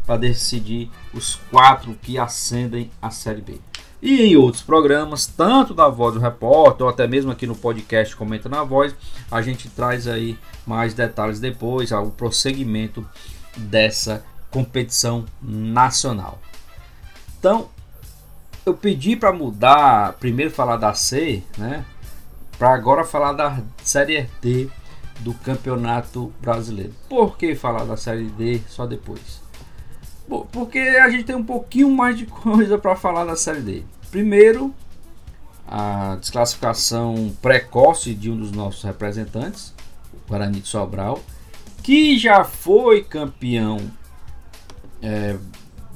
para 0.06 0.16
decidir 0.16 0.90
os 1.12 1.36
quatro 1.50 1.94
que 1.94 2.18
ascendem 2.18 2.90
à 3.00 3.10
Série 3.10 3.40
B. 3.40 3.60
E 4.02 4.22
em 4.22 4.36
outros 4.36 4.62
programas, 4.62 5.26
tanto 5.26 5.74
da 5.74 5.88
Voz 5.88 6.14
do 6.14 6.20
Repórter, 6.20 6.86
ou 6.86 6.90
até 6.90 7.06
mesmo 7.06 7.30
aqui 7.30 7.46
no 7.46 7.54
podcast 7.54 8.16
Comenta 8.16 8.48
na 8.48 8.64
Voz, 8.64 8.94
a 9.30 9.42
gente 9.42 9.68
traz 9.68 10.08
aí 10.08 10.38
mais 10.66 10.94
detalhes 10.94 11.38
depois, 11.38 11.92
o 11.92 12.10
prosseguimento 12.10 13.06
dessa 13.56 14.24
competição 14.50 15.26
nacional. 15.42 16.40
Então, 17.38 17.68
eu 18.64 18.74
pedi 18.74 19.16
para 19.16 19.32
mudar, 19.32 20.14
primeiro 20.14 20.50
falar 20.50 20.76
da 20.76 20.94
C, 20.94 21.42
né? 21.56 21.84
Para 22.58 22.74
agora 22.74 23.04
falar 23.04 23.32
da 23.32 23.62
Série 23.82 24.28
D 24.40 24.68
do 25.20 25.32
Campeonato 25.34 26.32
Brasileiro. 26.40 26.92
Por 27.08 27.36
que 27.36 27.54
falar 27.54 27.84
da 27.84 27.96
Série 27.96 28.24
D 28.24 28.60
só 28.68 28.86
depois? 28.86 29.40
porque 30.52 30.78
a 30.78 31.10
gente 31.10 31.24
tem 31.24 31.34
um 31.34 31.44
pouquinho 31.44 31.90
mais 31.90 32.16
de 32.16 32.24
coisa 32.26 32.78
para 32.78 32.94
falar 32.94 33.24
da 33.24 33.34
Série 33.34 33.60
D. 33.60 33.82
Primeiro, 34.10 34.72
a 35.66 36.16
desclassificação 36.20 37.34
precoce 37.42 38.14
de 38.14 38.30
um 38.30 38.36
dos 38.36 38.52
nossos 38.52 38.82
representantes, 38.82 39.74
o 40.12 40.28
Guarani 40.28 40.60
de 40.60 40.68
Sobral, 40.68 41.20
que 41.82 42.18
já 42.18 42.44
foi 42.44 43.02
campeão 43.02 43.78
é, 45.02 45.36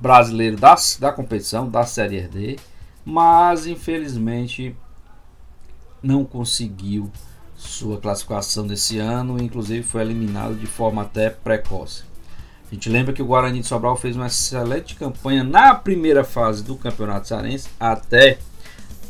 brasileiro 0.04 0.58
da, 0.58 0.76
da 1.00 1.11
competição, 1.11 1.66
da 1.66 1.87
Série 1.87 2.28
D, 2.28 2.58
mas 3.06 3.66
infelizmente 3.66 4.76
não 6.02 6.26
conseguiu 6.26 7.11
sua 7.56 7.99
classificação 7.99 8.66
desse 8.66 8.99
ano, 8.99 9.42
inclusive 9.42 9.82
foi 9.82 10.02
eliminado 10.02 10.56
de 10.56 10.66
forma 10.66 11.00
até 11.00 11.30
precoce. 11.30 12.02
A 12.70 12.75
gente 12.75 12.90
lembra 12.90 13.14
que 13.14 13.23
o 13.23 13.25
Guarani 13.25 13.61
de 13.61 13.66
Sobral 13.66 13.96
fez 13.96 14.14
uma 14.14 14.26
excelente 14.26 14.94
campanha 14.94 15.42
na 15.42 15.75
primeira 15.75 16.23
fase 16.23 16.62
do 16.62 16.76
Campeonato 16.76 17.28
Cearense 17.28 17.70
até 17.80 18.38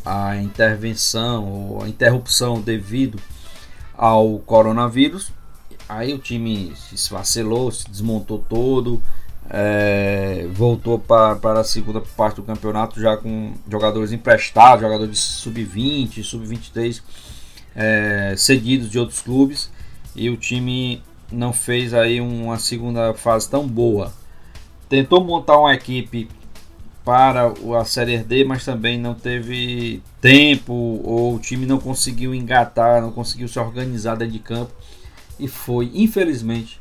a 0.04 0.36
intervenção 0.36 1.44
ou 1.50 1.82
a 1.82 1.88
interrupção 1.88 2.60
devido 2.60 3.18
ao 3.96 4.38
coronavírus. 4.38 5.32
Aí 5.88 6.14
o 6.14 6.18
time 6.18 6.72
se 6.76 7.10
vacilou, 7.10 7.72
se 7.72 7.90
desmontou 7.90 8.38
todo, 8.38 9.02
é, 9.50 10.46
voltou 10.52 10.98
para, 10.98 11.60
a 11.60 11.64
segunda 11.64 12.00
parte 12.00 12.36
do 12.36 12.42
campeonato 12.42 13.00
já 13.00 13.16
com 13.16 13.52
jogadores 13.70 14.12
emprestados, 14.12 14.82
jogadores 14.82 15.18
sub-20, 15.18 16.22
sub-23 16.22 17.02
é, 17.74 18.34
cedidos 18.36 18.90
de 18.90 18.98
outros 18.98 19.20
clubes 19.20 19.70
e 20.14 20.30
o 20.30 20.36
time 20.36 21.02
não 21.30 21.52
fez 21.52 21.92
aí 21.92 22.20
uma 22.20 22.58
segunda 22.58 23.12
fase 23.14 23.48
tão 23.48 23.66
boa. 23.66 24.12
Tentou 24.88 25.24
montar 25.24 25.58
uma 25.58 25.74
equipe 25.74 26.28
para 27.04 27.52
a 27.78 27.84
Série 27.84 28.18
D, 28.18 28.44
mas 28.44 28.64
também 28.64 28.98
não 28.98 29.14
teve 29.14 30.02
tempo 30.20 30.72
ou 30.72 31.34
o 31.34 31.38
time 31.38 31.66
não 31.66 31.78
conseguiu 31.78 32.34
engatar, 32.34 33.02
não 33.02 33.10
conseguiu 33.10 33.46
se 33.48 33.58
organizar 33.58 34.16
dentro 34.16 34.32
de 34.32 34.38
campo 34.38 34.72
e 35.38 35.48
foi, 35.48 35.90
infelizmente, 35.94 36.80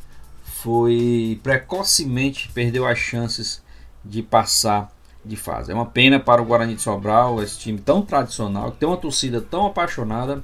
foi 0.63 1.41
precocemente 1.43 2.49
perdeu 2.53 2.87
as 2.87 2.97
chances 2.97 3.61
de 4.03 4.23
passar 4.23 4.89
de 5.23 5.35
fase. 5.35 5.73
É 5.73 5.75
uma 5.75 5.85
pena 5.85 6.21
para 6.21 6.41
o 6.41 6.45
Guarani 6.45 6.75
de 6.75 6.81
Sobral, 6.81 7.43
esse 7.43 7.59
time 7.59 7.79
tão 7.79 8.01
tradicional, 8.01 8.71
que 8.71 8.77
tem 8.77 8.87
uma 8.87 8.95
torcida 8.95 9.41
tão 9.41 9.65
apaixonada 9.65 10.41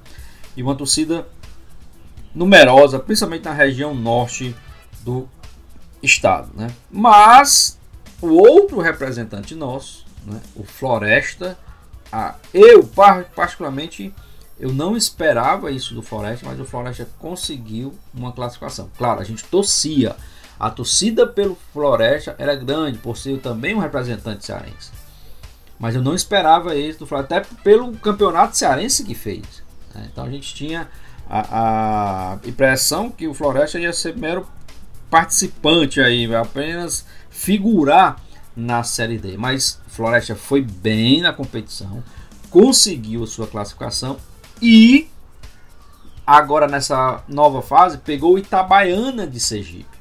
e 0.58 0.62
uma 0.62 0.76
torcida 0.76 1.26
numerosa, 2.36 3.00
principalmente 3.00 3.46
na 3.46 3.54
região 3.54 3.96
norte 3.96 4.54
do 5.06 5.26
estado, 6.04 6.52
né? 6.54 6.68
Mas 6.92 7.80
o 8.22 8.28
outro 8.28 8.82
representante 8.82 9.56
nosso, 9.56 10.06
né, 10.26 10.42
o 10.54 10.66
Floresta, 10.66 11.58
a, 12.12 12.36
eu 12.54 12.86
particularmente 13.34 14.14
eu 14.60 14.74
não 14.74 14.98
esperava 14.98 15.72
isso 15.72 15.94
do 15.96 16.02
Floresta, 16.02 16.46
mas 16.46 16.60
o 16.60 16.66
Floresta 16.66 17.08
conseguiu 17.18 17.94
uma 18.14 18.34
classificação. 18.34 18.90
Claro, 18.98 19.22
a 19.22 19.24
gente 19.24 19.44
torcia. 19.46 20.16
A 20.60 20.70
torcida 20.70 21.26
pelo 21.26 21.58
Floresta 21.72 22.36
era 22.38 22.54
grande, 22.54 22.98
por 22.98 23.16
ser 23.16 23.40
também 23.40 23.74
um 23.74 23.80
representante 23.80 24.46
cearense. 24.46 24.92
Mas 25.80 25.96
eu 25.96 26.02
não 26.02 26.14
esperava 26.14 26.76
isso 26.76 27.00
do 27.00 27.08
Floresta, 27.08 27.38
até 27.38 27.48
pelo 27.64 27.96
campeonato 27.98 28.58
cearense 28.58 29.06
que 29.06 29.16
fez. 29.16 29.64
Né? 29.96 30.10
Então 30.12 30.26
a 30.26 30.30
gente 30.30 30.54
tinha 30.54 30.90
a, 31.30 32.34
a, 32.34 32.40
impressão 32.46 33.10
que 33.10 33.30
o 33.30 33.34
Floresta 33.34 33.80
ia 33.80 33.94
ser 33.94 34.18
mero 34.18 34.46
participante 35.10 36.02
aí, 36.02 36.36
apenas 36.36 37.06
figurar 37.30 38.22
na 38.54 38.84
Série 38.84 39.18
D. 39.18 39.38
Mas 39.38 39.80
Floresta 39.88 40.36
foi 40.36 40.62
bem 40.62 41.22
na 41.22 41.32
competição, 41.32 42.04
conseguiu 42.50 43.26
sua 43.26 43.48
classificação 43.48 44.18
e 44.62 45.10
agora 46.26 46.68
nessa 46.68 47.24
nova 47.28 47.62
fase 47.62 47.98
pegou 47.98 48.38
Itabaiana 48.38 49.26
de 49.26 49.40
Sergipe. 49.40 49.98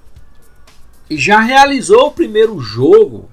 E 1.09 1.17
já 1.17 1.41
realizou 1.41 2.09
o 2.09 2.13
primeiro 2.13 2.61
jogo. 2.61 3.31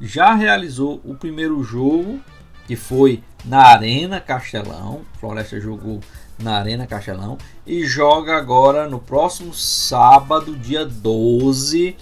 Já 0.00 0.34
realizou 0.34 1.00
o 1.04 1.14
primeiro 1.14 1.62
jogo 1.62 2.20
que 2.66 2.76
foi 2.76 3.22
na 3.44 3.66
Arena 3.66 4.20
Castelão. 4.20 5.02
Floresta 5.18 5.58
jogou 5.60 6.00
na 6.38 6.58
Arena 6.58 6.86
Castelão 6.86 7.38
e 7.66 7.84
joga 7.84 8.36
agora 8.36 8.88
no 8.88 8.98
próximo 8.98 9.54
sábado, 9.54 10.56
dia 10.56 10.84
12, 10.84 11.96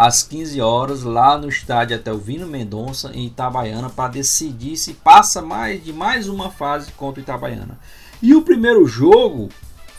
às 0.00 0.22
15 0.22 0.62
horas, 0.62 1.02
lá 1.02 1.36
no 1.36 1.46
estádio 1.46 1.94
Atelvino 1.94 2.46
Mendonça, 2.46 3.10
em 3.12 3.26
Itabaiana, 3.26 3.90
para 3.90 4.12
decidir 4.12 4.74
se 4.78 4.94
passa 4.94 5.42
mais 5.42 5.84
de 5.84 5.92
mais 5.92 6.26
uma 6.26 6.50
fase 6.50 6.90
contra 6.92 7.20
o 7.20 7.22
Itabaiana. 7.22 7.78
E 8.22 8.34
o 8.34 8.40
primeiro 8.40 8.86
jogo 8.86 9.50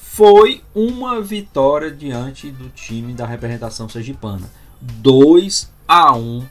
foi 0.01 0.63
uma 0.73 1.21
vitória 1.21 1.91
diante 1.91 2.49
do 2.49 2.67
time 2.69 3.13
da 3.13 3.27
representação 3.27 3.87
sergipana. 3.87 4.49
2 4.81 5.71
a 5.87 6.15
1 6.15 6.47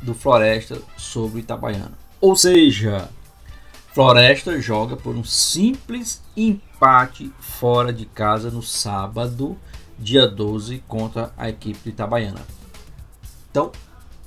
do 0.00 0.14
Floresta 0.14 0.80
sobre 0.96 1.38
o 1.38 1.40
Itabaiana. 1.40 1.98
Ou 2.20 2.36
seja, 2.36 3.08
Floresta 3.92 4.60
joga 4.60 4.96
por 4.96 5.16
um 5.16 5.24
simples 5.24 6.22
empate 6.36 7.32
fora 7.40 7.92
de 7.92 8.06
casa 8.06 8.48
no 8.48 8.62
sábado, 8.62 9.58
dia 9.98 10.28
12, 10.28 10.84
contra 10.86 11.32
a 11.36 11.48
equipe 11.48 11.80
do 11.82 11.88
Itabaiana. 11.88 12.55
Então, 13.56 13.72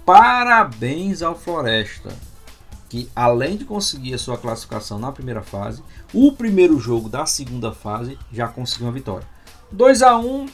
parabéns 0.04 1.22
ao 1.22 1.36
Floresta, 1.36 2.10
que 2.90 3.08
além 3.16 3.58
de 3.58 3.64
conseguir 3.64 4.16
a 4.16 4.18
sua 4.18 4.40
classificação 4.40 4.98
na 4.98 5.12
primeira 5.12 5.44
fase, 5.44 5.84
o 6.12 6.32
primeiro 6.32 6.80
jogo 6.80 7.08
da 7.08 7.28
segunda 7.28 7.72
fase 7.72 8.18
já 8.34 8.48
conseguiu 8.48 8.88
uma 8.88 8.92
vitória. 8.92 9.28
2 9.72 10.02
a 10.02 10.18
1 10.18 10.48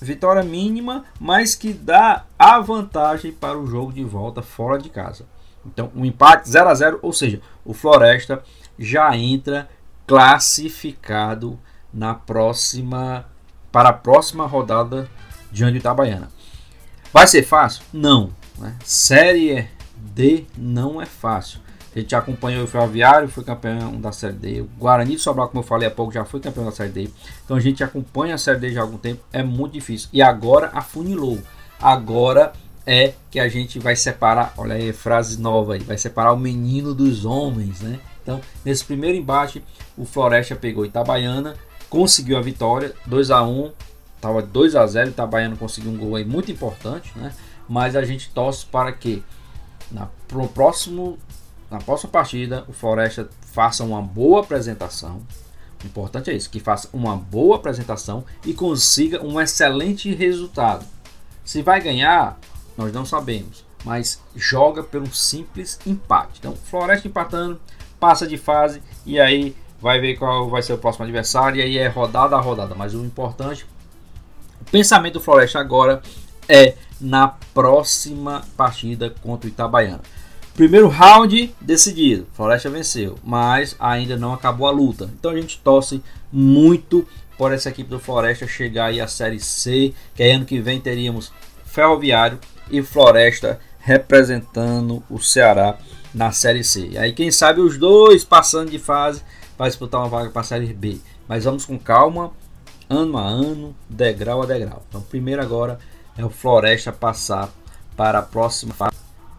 vitória 0.00 0.42
mínima, 0.42 1.04
mas 1.20 1.54
que 1.54 1.74
dá 1.74 2.24
a 2.38 2.58
vantagem 2.60 3.30
para 3.30 3.58
o 3.58 3.66
jogo 3.66 3.92
de 3.92 4.02
volta 4.02 4.40
fora 4.40 4.78
de 4.78 4.88
casa. 4.88 5.26
Então, 5.66 5.92
um 5.94 6.02
empate 6.02 6.48
0 6.48 6.70
a 6.70 6.74
0, 6.74 7.00
ou 7.02 7.12
seja, 7.12 7.42
o 7.62 7.74
Floresta 7.74 8.42
já 8.78 9.14
entra 9.14 9.68
classificado 10.06 11.58
na 11.92 12.14
próxima 12.14 13.26
para 13.70 13.90
a 13.90 13.92
próxima 13.92 14.46
rodada 14.46 15.10
diante 15.52 15.72
do 15.72 15.78
Itabaiana. 15.80 16.30
Vai 17.14 17.28
ser 17.28 17.44
fácil? 17.44 17.84
Não. 17.92 18.32
Né? 18.58 18.74
Série 18.84 19.68
D 19.96 20.46
não 20.58 21.00
é 21.00 21.06
fácil. 21.06 21.60
A 21.94 22.00
gente 22.00 22.12
acompanhou 22.12 22.64
o 22.64 22.66
Ferroviário, 22.66 23.28
foi 23.28 23.44
campeão 23.44 24.00
da 24.00 24.10
Série 24.10 24.32
D. 24.32 24.60
O 24.62 24.70
Guarani 24.76 25.14
de 25.14 25.20
Sobral, 25.20 25.46
como 25.46 25.60
eu 25.60 25.64
falei 25.64 25.86
há 25.86 25.92
pouco, 25.92 26.12
já 26.12 26.24
foi 26.24 26.40
campeão 26.40 26.64
da 26.64 26.72
Série 26.72 26.90
D. 26.90 27.08
Então 27.44 27.56
a 27.56 27.60
gente 27.60 27.84
acompanha 27.84 28.34
a 28.34 28.38
Série 28.38 28.58
D 28.58 28.72
já 28.72 28.80
há 28.80 28.82
algum 28.82 28.98
tempo. 28.98 29.22
É 29.32 29.44
muito 29.44 29.74
difícil. 29.74 30.08
E 30.12 30.20
agora 30.20 30.72
afunilou. 30.74 31.38
Agora 31.80 32.52
é 32.84 33.14
que 33.30 33.38
a 33.38 33.48
gente 33.48 33.78
vai 33.78 33.94
separar, 33.94 34.52
olha 34.58 34.74
aí, 34.74 34.92
frase 34.92 35.40
nova 35.40 35.74
aí, 35.74 35.84
vai 35.84 35.96
separar 35.96 36.32
o 36.32 36.36
menino 36.36 36.92
dos 36.92 37.24
homens, 37.24 37.80
né? 37.80 38.00
Então, 38.24 38.40
nesse 38.64 38.84
primeiro 38.84 39.16
embate, 39.16 39.62
o 39.96 40.04
Floresta 40.04 40.56
pegou 40.56 40.84
Itabaiana, 40.84 41.54
conseguiu 41.88 42.36
a 42.36 42.42
vitória, 42.42 42.92
2 43.06 43.30
a 43.30 43.40
1 43.44 43.70
Estava 44.24 44.40
2 44.40 44.74
a 44.74 44.86
0 44.86 45.10
Itabaiana 45.10 45.54
conseguiu 45.54 45.92
um 45.92 45.98
gol 45.98 46.16
aí 46.16 46.24
muito 46.24 46.50
importante, 46.50 47.12
né? 47.14 47.30
Mas 47.68 47.94
a 47.94 48.02
gente 48.06 48.30
torce 48.30 48.64
para 48.64 48.90
que 48.90 49.22
na, 49.90 50.08
pro 50.26 50.48
próximo, 50.48 51.18
na 51.70 51.76
próxima 51.76 52.10
partida 52.10 52.64
o 52.66 52.72
Floresta 52.72 53.28
faça 53.52 53.84
uma 53.84 54.00
boa 54.00 54.40
apresentação. 54.40 55.20
O 55.82 55.86
importante 55.86 56.30
é 56.30 56.32
isso, 56.32 56.48
que 56.48 56.58
faça 56.58 56.88
uma 56.90 57.14
boa 57.14 57.56
apresentação 57.56 58.24
e 58.46 58.54
consiga 58.54 59.22
um 59.22 59.38
excelente 59.38 60.14
resultado. 60.14 60.86
Se 61.44 61.60
vai 61.60 61.82
ganhar, 61.82 62.38
nós 62.78 62.94
não 62.94 63.04
sabemos, 63.04 63.62
mas 63.84 64.22
joga 64.34 64.82
pelo 64.82 65.12
simples 65.14 65.78
empate. 65.86 66.38
Então, 66.38 66.56
Floresta 66.56 67.06
empatando, 67.06 67.60
passa 68.00 68.26
de 68.26 68.38
fase 68.38 68.80
e 69.04 69.20
aí 69.20 69.54
vai 69.82 70.00
ver 70.00 70.16
qual 70.16 70.48
vai 70.48 70.62
ser 70.62 70.72
o 70.72 70.78
próximo 70.78 71.04
adversário 71.04 71.58
e 71.58 71.62
aí 71.62 71.76
é 71.76 71.88
rodada 71.88 72.34
a 72.34 72.40
rodada. 72.40 72.74
Mas 72.74 72.94
o 72.94 73.04
importante 73.04 73.66
pensamento 74.74 75.12
do 75.14 75.20
Floresta 75.20 75.60
agora 75.60 76.02
é 76.48 76.74
na 77.00 77.28
próxima 77.28 78.42
partida 78.56 79.08
contra 79.22 79.46
o 79.46 79.48
Itabaiana. 79.48 80.00
Primeiro 80.52 80.88
round 80.88 81.54
decidido, 81.60 82.26
Floresta 82.32 82.68
venceu, 82.68 83.16
mas 83.22 83.76
ainda 83.78 84.16
não 84.16 84.32
acabou 84.32 84.66
a 84.66 84.72
luta. 84.72 85.08
Então 85.16 85.30
a 85.30 85.36
gente 85.40 85.60
torce 85.60 86.02
muito 86.32 87.06
por 87.38 87.52
essa 87.52 87.68
equipe 87.68 87.88
do 87.88 88.00
Floresta 88.00 88.48
chegar 88.48 88.86
aí 88.86 89.00
à 89.00 89.06
Série 89.06 89.38
C, 89.38 89.94
que 90.12 90.24
aí 90.24 90.32
ano 90.32 90.44
que 90.44 90.60
vem 90.60 90.80
teríamos 90.80 91.30
Ferroviário 91.64 92.40
e 92.68 92.82
Floresta 92.82 93.60
representando 93.78 95.04
o 95.08 95.20
Ceará 95.20 95.78
na 96.12 96.32
Série 96.32 96.64
C. 96.64 96.98
Aí 96.98 97.12
quem 97.12 97.30
sabe 97.30 97.60
os 97.60 97.78
dois 97.78 98.24
passando 98.24 98.72
de 98.72 98.80
fase 98.80 99.22
para 99.56 99.68
disputar 99.68 100.00
uma 100.00 100.08
vaga 100.08 100.30
para 100.30 100.40
a 100.40 100.44
Série 100.44 100.74
B. 100.74 100.98
Mas 101.28 101.44
vamos 101.44 101.64
com 101.64 101.78
calma, 101.78 102.32
ano 102.88 103.18
a 103.18 103.22
ano, 103.22 103.74
degrau 103.88 104.42
a 104.42 104.46
degrau. 104.46 104.82
Então, 104.88 105.00
primeiro 105.02 105.42
agora 105.42 105.78
é 106.16 106.24
o 106.24 106.30
Floresta 106.30 106.92
passar 106.92 107.50
para 107.96 108.18
a 108.18 108.22
próxima 108.22 108.74
fase 108.74 108.96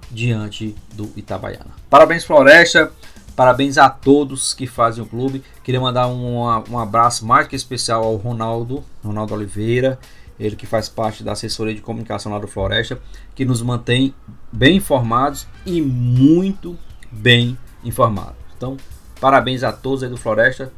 diante 0.10 0.76
do 0.94 1.12
Itabaiana. 1.16 1.72
Parabéns, 1.90 2.24
Floresta. 2.24 2.92
Parabéns 3.36 3.78
a 3.78 3.90
todos 3.90 4.54
que 4.54 4.66
fazem 4.66 5.04
o 5.04 5.08
clube. 5.08 5.44
Queria 5.62 5.82
mandar 5.82 6.08
um, 6.08 6.38
um 6.70 6.80
abraço 6.80 7.26
mais 7.26 7.48
que 7.48 7.56
especial 7.56 8.04
ao 8.04 8.16
Ronaldo, 8.16 8.82
Ronaldo 9.04 9.34
Oliveira, 9.34 10.00
ele 10.40 10.56
que 10.56 10.66
faz 10.66 10.88
parte 10.88 11.22
da 11.22 11.34
assessoria 11.34 11.76
de 11.76 11.82
comunicação 11.82 12.32
lá 12.32 12.40
do 12.40 12.48
Floresta, 12.48 12.98
que 13.34 13.44
nos 13.44 13.62
mantém 13.62 14.14
bem 14.52 14.78
informados 14.78 15.46
e 15.66 15.82
muito 15.82 16.78
bem 17.12 17.58
informados. 17.84 18.36
Então, 18.56 18.78
parabéns 19.20 19.64
a 19.64 19.72
todos 19.74 20.02
aí 20.02 20.10
do 20.10 20.18
Floresta. 20.18 20.72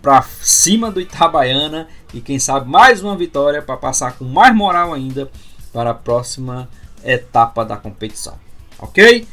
Para 0.00 0.22
cima 0.22 0.90
do 0.90 1.00
Itabaiana 1.00 1.88
e 2.14 2.20
quem 2.20 2.38
sabe 2.38 2.70
mais 2.70 3.02
uma 3.02 3.16
vitória 3.16 3.60
para 3.60 3.76
passar 3.76 4.16
com 4.16 4.24
mais 4.24 4.54
moral 4.54 4.92
ainda 4.92 5.30
para 5.72 5.90
a 5.90 5.94
próxima 5.94 6.68
etapa 7.04 7.64
da 7.64 7.76
competição. 7.76 8.34
Ok? 8.78 9.26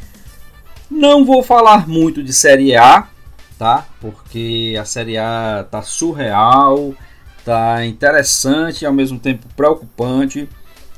Não 0.90 1.26
vou 1.26 1.44
falar 1.44 1.88
muito 1.88 2.24
de 2.24 2.34
Série 2.34 2.76
A, 2.76 3.08
tá? 3.58 3.86
Porque 4.00 4.76
a 4.80 4.86
Série 4.86 5.18
A 5.18 5.66
tá 5.70 5.82
surreal, 5.82 6.94
tá 7.44 7.86
interessante 7.86 8.82
e 8.82 8.86
ao 8.86 8.94
mesmo 8.94 9.20
tempo 9.20 9.48
preocupante. 9.56 10.50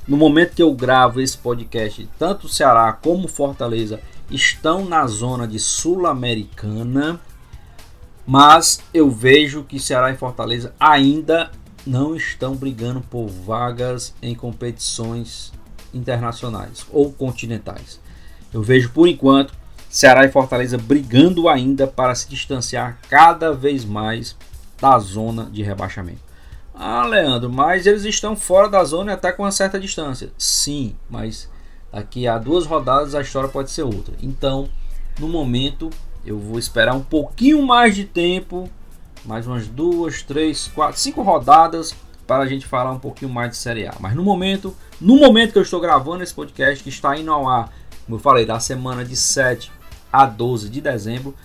No 0.08 0.16
momento 0.16 0.56
que 0.56 0.64
eu 0.64 0.74
gravo 0.74 1.20
esse 1.20 1.38
podcast, 1.38 2.10
tanto 2.18 2.48
o 2.48 2.50
Ceará 2.50 2.94
como 2.94 3.28
Fortaleza 3.28 4.00
estão 4.32 4.86
na 4.86 5.06
zona 5.08 5.48
de 5.48 5.60
Sul-Americana, 5.60 7.20
mas 8.28 8.82
eu 8.94 9.10
vejo 9.10 9.64
que 9.64 9.80
Ceará 9.80 10.12
e 10.12 10.18
Fortaleza 10.18 10.74
ainda 10.78 11.50
não 11.86 12.14
estão 12.14 12.54
brigando 12.54 13.00
por 13.00 13.28
vagas 13.28 14.14
em 14.22 14.36
competições 14.36 15.54
internacionais 15.94 16.86
ou 16.92 17.14
continentais. 17.14 18.02
Eu 18.54 18.62
vejo 18.62 18.90
por 18.90 19.08
enquanto 19.08 19.54
Ceará 19.90 20.26
e 20.26 20.32
Fortaleza 20.32 20.78
brigando 20.78 21.48
ainda 21.48 21.88
para 21.88 22.14
se 22.14 22.28
distanciar 22.28 23.00
cada 23.10 23.54
vez 23.54 23.86
mais 23.86 24.36
da 24.80 25.00
zona 25.00 25.46
de 25.46 25.64
rebaixamento. 25.64 26.20
Ah, 26.76 27.06
Leandro, 27.06 27.50
mas 27.50 27.88
eles 27.88 28.04
estão 28.04 28.36
fora 28.36 28.70
da 28.70 28.84
zona 28.84 29.12
e 29.12 29.14
até 29.14 29.32
com 29.32 29.44
uma 29.44 29.52
certa 29.52 29.80
distância. 29.80 30.32
Sim, 30.38 30.96
mas 31.10 31.50
daqui 31.92 32.28
a 32.28 32.38
duas 32.38 32.66
rodadas 32.66 33.16
a 33.16 33.22
história 33.22 33.50
pode 33.50 33.72
ser 33.72 33.84
outra. 33.84 34.14
Então, 34.22 34.70
no 35.18 35.28
momento, 35.30 35.90
eu 36.26 36.38
vou 36.38 36.60
esperar 36.60 36.94
um 36.94 37.04
pouquinho 37.04 37.66
mais 37.66 37.96
de 37.96 38.06
tempo 38.06 38.70
mais 39.28 39.46
umas 39.46 39.68
duas, 39.68 40.24
três, 40.24 40.70
quatro, 40.74 41.00
cinco 41.00 41.22
rodadas 41.22 41.94
para 42.26 42.44
a 42.44 42.48
gente 42.48 42.66
falar 42.66 42.92
um 42.92 43.00
pouquinho 43.00 43.30
mais 43.30 43.52
de 43.52 43.58
Série 43.58 43.86
A. 43.86 43.94
Mas 44.00 44.16
no 44.16 44.24
momento, 44.24 44.76
no 45.00 45.18
momento 45.18 45.52
que 45.52 45.58
eu 45.58 45.64
estou 45.64 45.82
gravando 45.82 46.24
esse 46.24 46.34
podcast, 46.34 46.84
que 46.84 46.90
está 46.90 47.16
indo 47.18 47.32
ao 47.32 47.48
ar, 47.48 47.72
como 48.06 48.18
eu 48.18 48.22
falei, 48.22 48.46
da 48.46 48.60
semana 48.60 49.04
de 49.04 49.16
7 49.16 49.72
a 50.12 50.26
12 50.26 50.70
de 50.70 50.80
dezembro, 50.80 51.36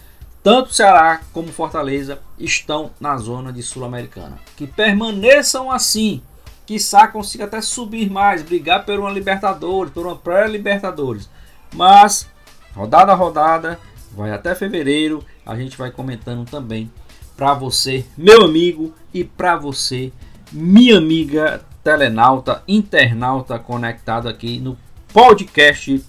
tanto 0.42 0.72
Ceará 0.72 1.20
como 1.32 1.48
Fortaleza 1.48 2.20
estão 2.38 2.90
na 3.00 3.16
zona 3.16 3.52
de 3.52 3.62
Sul-Americana. 3.62 4.38
Que 4.56 4.66
permaneçam 4.66 5.70
assim, 5.70 6.22
que 6.66 6.78
Sá 6.78 7.06
consiga 7.08 7.44
até 7.44 7.60
subir 7.60 8.10
mais, 8.10 8.42
brigar 8.42 8.84
por 8.84 8.98
uma 8.98 9.10
Libertadores, 9.10 9.92
por 9.92 10.06
uma 10.06 10.16
pré-Libertadores. 10.16 11.28
Mas, 11.74 12.28
rodada 12.74 13.12
a 13.12 13.14
rodada, 13.14 13.78
vai 14.14 14.30
até 14.30 14.54
fevereiro, 14.54 15.24
a 15.44 15.56
gente 15.56 15.76
vai 15.76 15.90
comentando 15.90 16.48
também 16.48 16.90
para 17.36 17.54
você, 17.54 18.04
meu 18.16 18.42
amigo, 18.42 18.94
e 19.12 19.24
para 19.24 19.56
você, 19.56 20.12
minha 20.52 20.98
amiga 20.98 21.64
telenauta, 21.82 22.62
internauta 22.68 23.58
conectado 23.58 24.28
aqui 24.28 24.58
no 24.58 24.78
podcast 25.12 26.04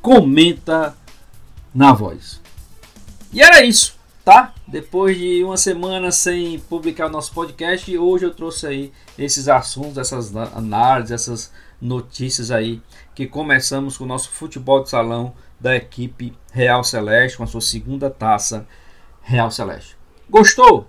Comenta 0.00 0.96
na 1.74 1.92
Voz. 1.92 2.40
E 3.32 3.42
era 3.42 3.64
isso, 3.64 3.96
tá? 4.24 4.54
Depois 4.66 5.18
de 5.18 5.42
uma 5.42 5.56
semana 5.56 6.12
sem 6.12 6.58
publicar 6.58 7.06
o 7.06 7.10
nosso 7.10 7.32
podcast, 7.32 7.96
hoje 7.98 8.26
eu 8.26 8.34
trouxe 8.34 8.66
aí 8.66 8.92
esses 9.18 9.48
assuntos, 9.48 9.98
essas 9.98 10.34
análises, 10.36 11.10
essas 11.10 11.52
notícias 11.80 12.50
aí 12.50 12.80
que 13.14 13.26
começamos 13.26 13.96
com 13.96 14.04
o 14.04 14.08
nosso 14.08 14.30
futebol 14.30 14.82
de 14.82 14.90
salão 14.90 15.34
da 15.60 15.76
equipe 15.76 16.32
Real 16.52 16.84
Celeste 16.84 17.36
com 17.36 17.44
a 17.44 17.46
sua 17.46 17.60
segunda 17.60 18.10
taça 18.10 18.66
Real 19.22 19.50
Celeste. 19.50 19.96
Gostou? 20.28 20.88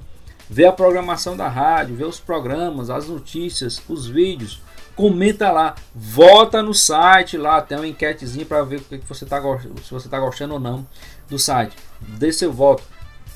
Vê 0.51 0.67
a 0.67 0.73
programação 0.73 1.35
da 1.37 1.49
rádio, 1.49 1.97
vê 1.97 2.05
os 2.05 2.21
programas, 2.21 2.91
as 2.91 3.09
notícias, 3.09 3.83
os 3.89 4.07
vídeos. 4.07 4.61
Comenta 4.97 5.51
lá, 5.51 5.75
vota 5.95 6.63
no 6.63 6.73
site 6.73 7.37
lá, 7.37 7.61
tem 7.61 7.77
uma 7.77 7.87
enquetezinha 7.87 8.47
para 8.47 8.63
ver 8.63 8.77
o 8.77 8.85
que 8.85 8.99
você 8.99 9.27
tá, 9.27 9.41
se 9.83 9.91
você 9.91 10.07
está 10.07 10.21
gostando 10.21 10.55
ou 10.55 10.61
não 10.61 10.87
do 11.29 11.39
site. 11.39 11.77
Dê 12.01 12.33
seu 12.33 12.53
voto. 12.53 12.85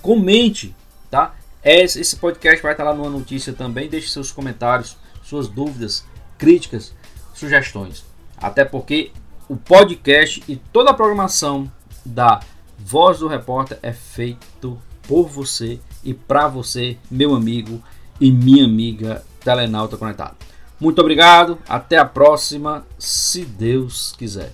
Comente, 0.01 0.75
tá? 1.11 1.35
Esse 1.65 2.17
podcast 2.17 2.63
vai 2.63 2.73
estar 2.73 2.85
lá 2.85 2.95
numa 2.95 3.11
notícia 3.11 3.53
também. 3.53 3.89
Deixe 3.89 4.09
seus 4.09 4.31
comentários, 4.31 4.97
suas 5.23 5.49
dúvidas, 5.49 6.07
críticas, 6.39 6.95
sugestões. 7.35 8.05
Até 8.37 8.65
porque 8.65 9.11
o 9.49 9.57
podcast 9.57 10.43
e 10.47 10.57
toda 10.57 10.91
a 10.91 10.95
programação 10.95 11.71
da 12.05 12.41
Voz 12.79 13.19
do 13.19 13.27
Repórter 13.27 13.79
é 13.83 13.93
feito 13.93 14.79
por 15.03 15.29
você 15.29 15.81
e 16.05 16.15
para 16.15 16.47
você, 16.47 16.97
meu 17.11 17.35
amigo 17.35 17.83
e 18.21 18.31
minha 18.31 18.65
amiga 18.65 19.25
telenauta 19.41 19.97
conectado. 19.97 20.37
Muito 20.81 21.01
obrigado, 21.01 21.59
até 21.69 21.99
a 21.99 22.05
próxima, 22.05 22.87
se 22.99 23.45
Deus 23.45 24.15
quiser. 24.17 24.53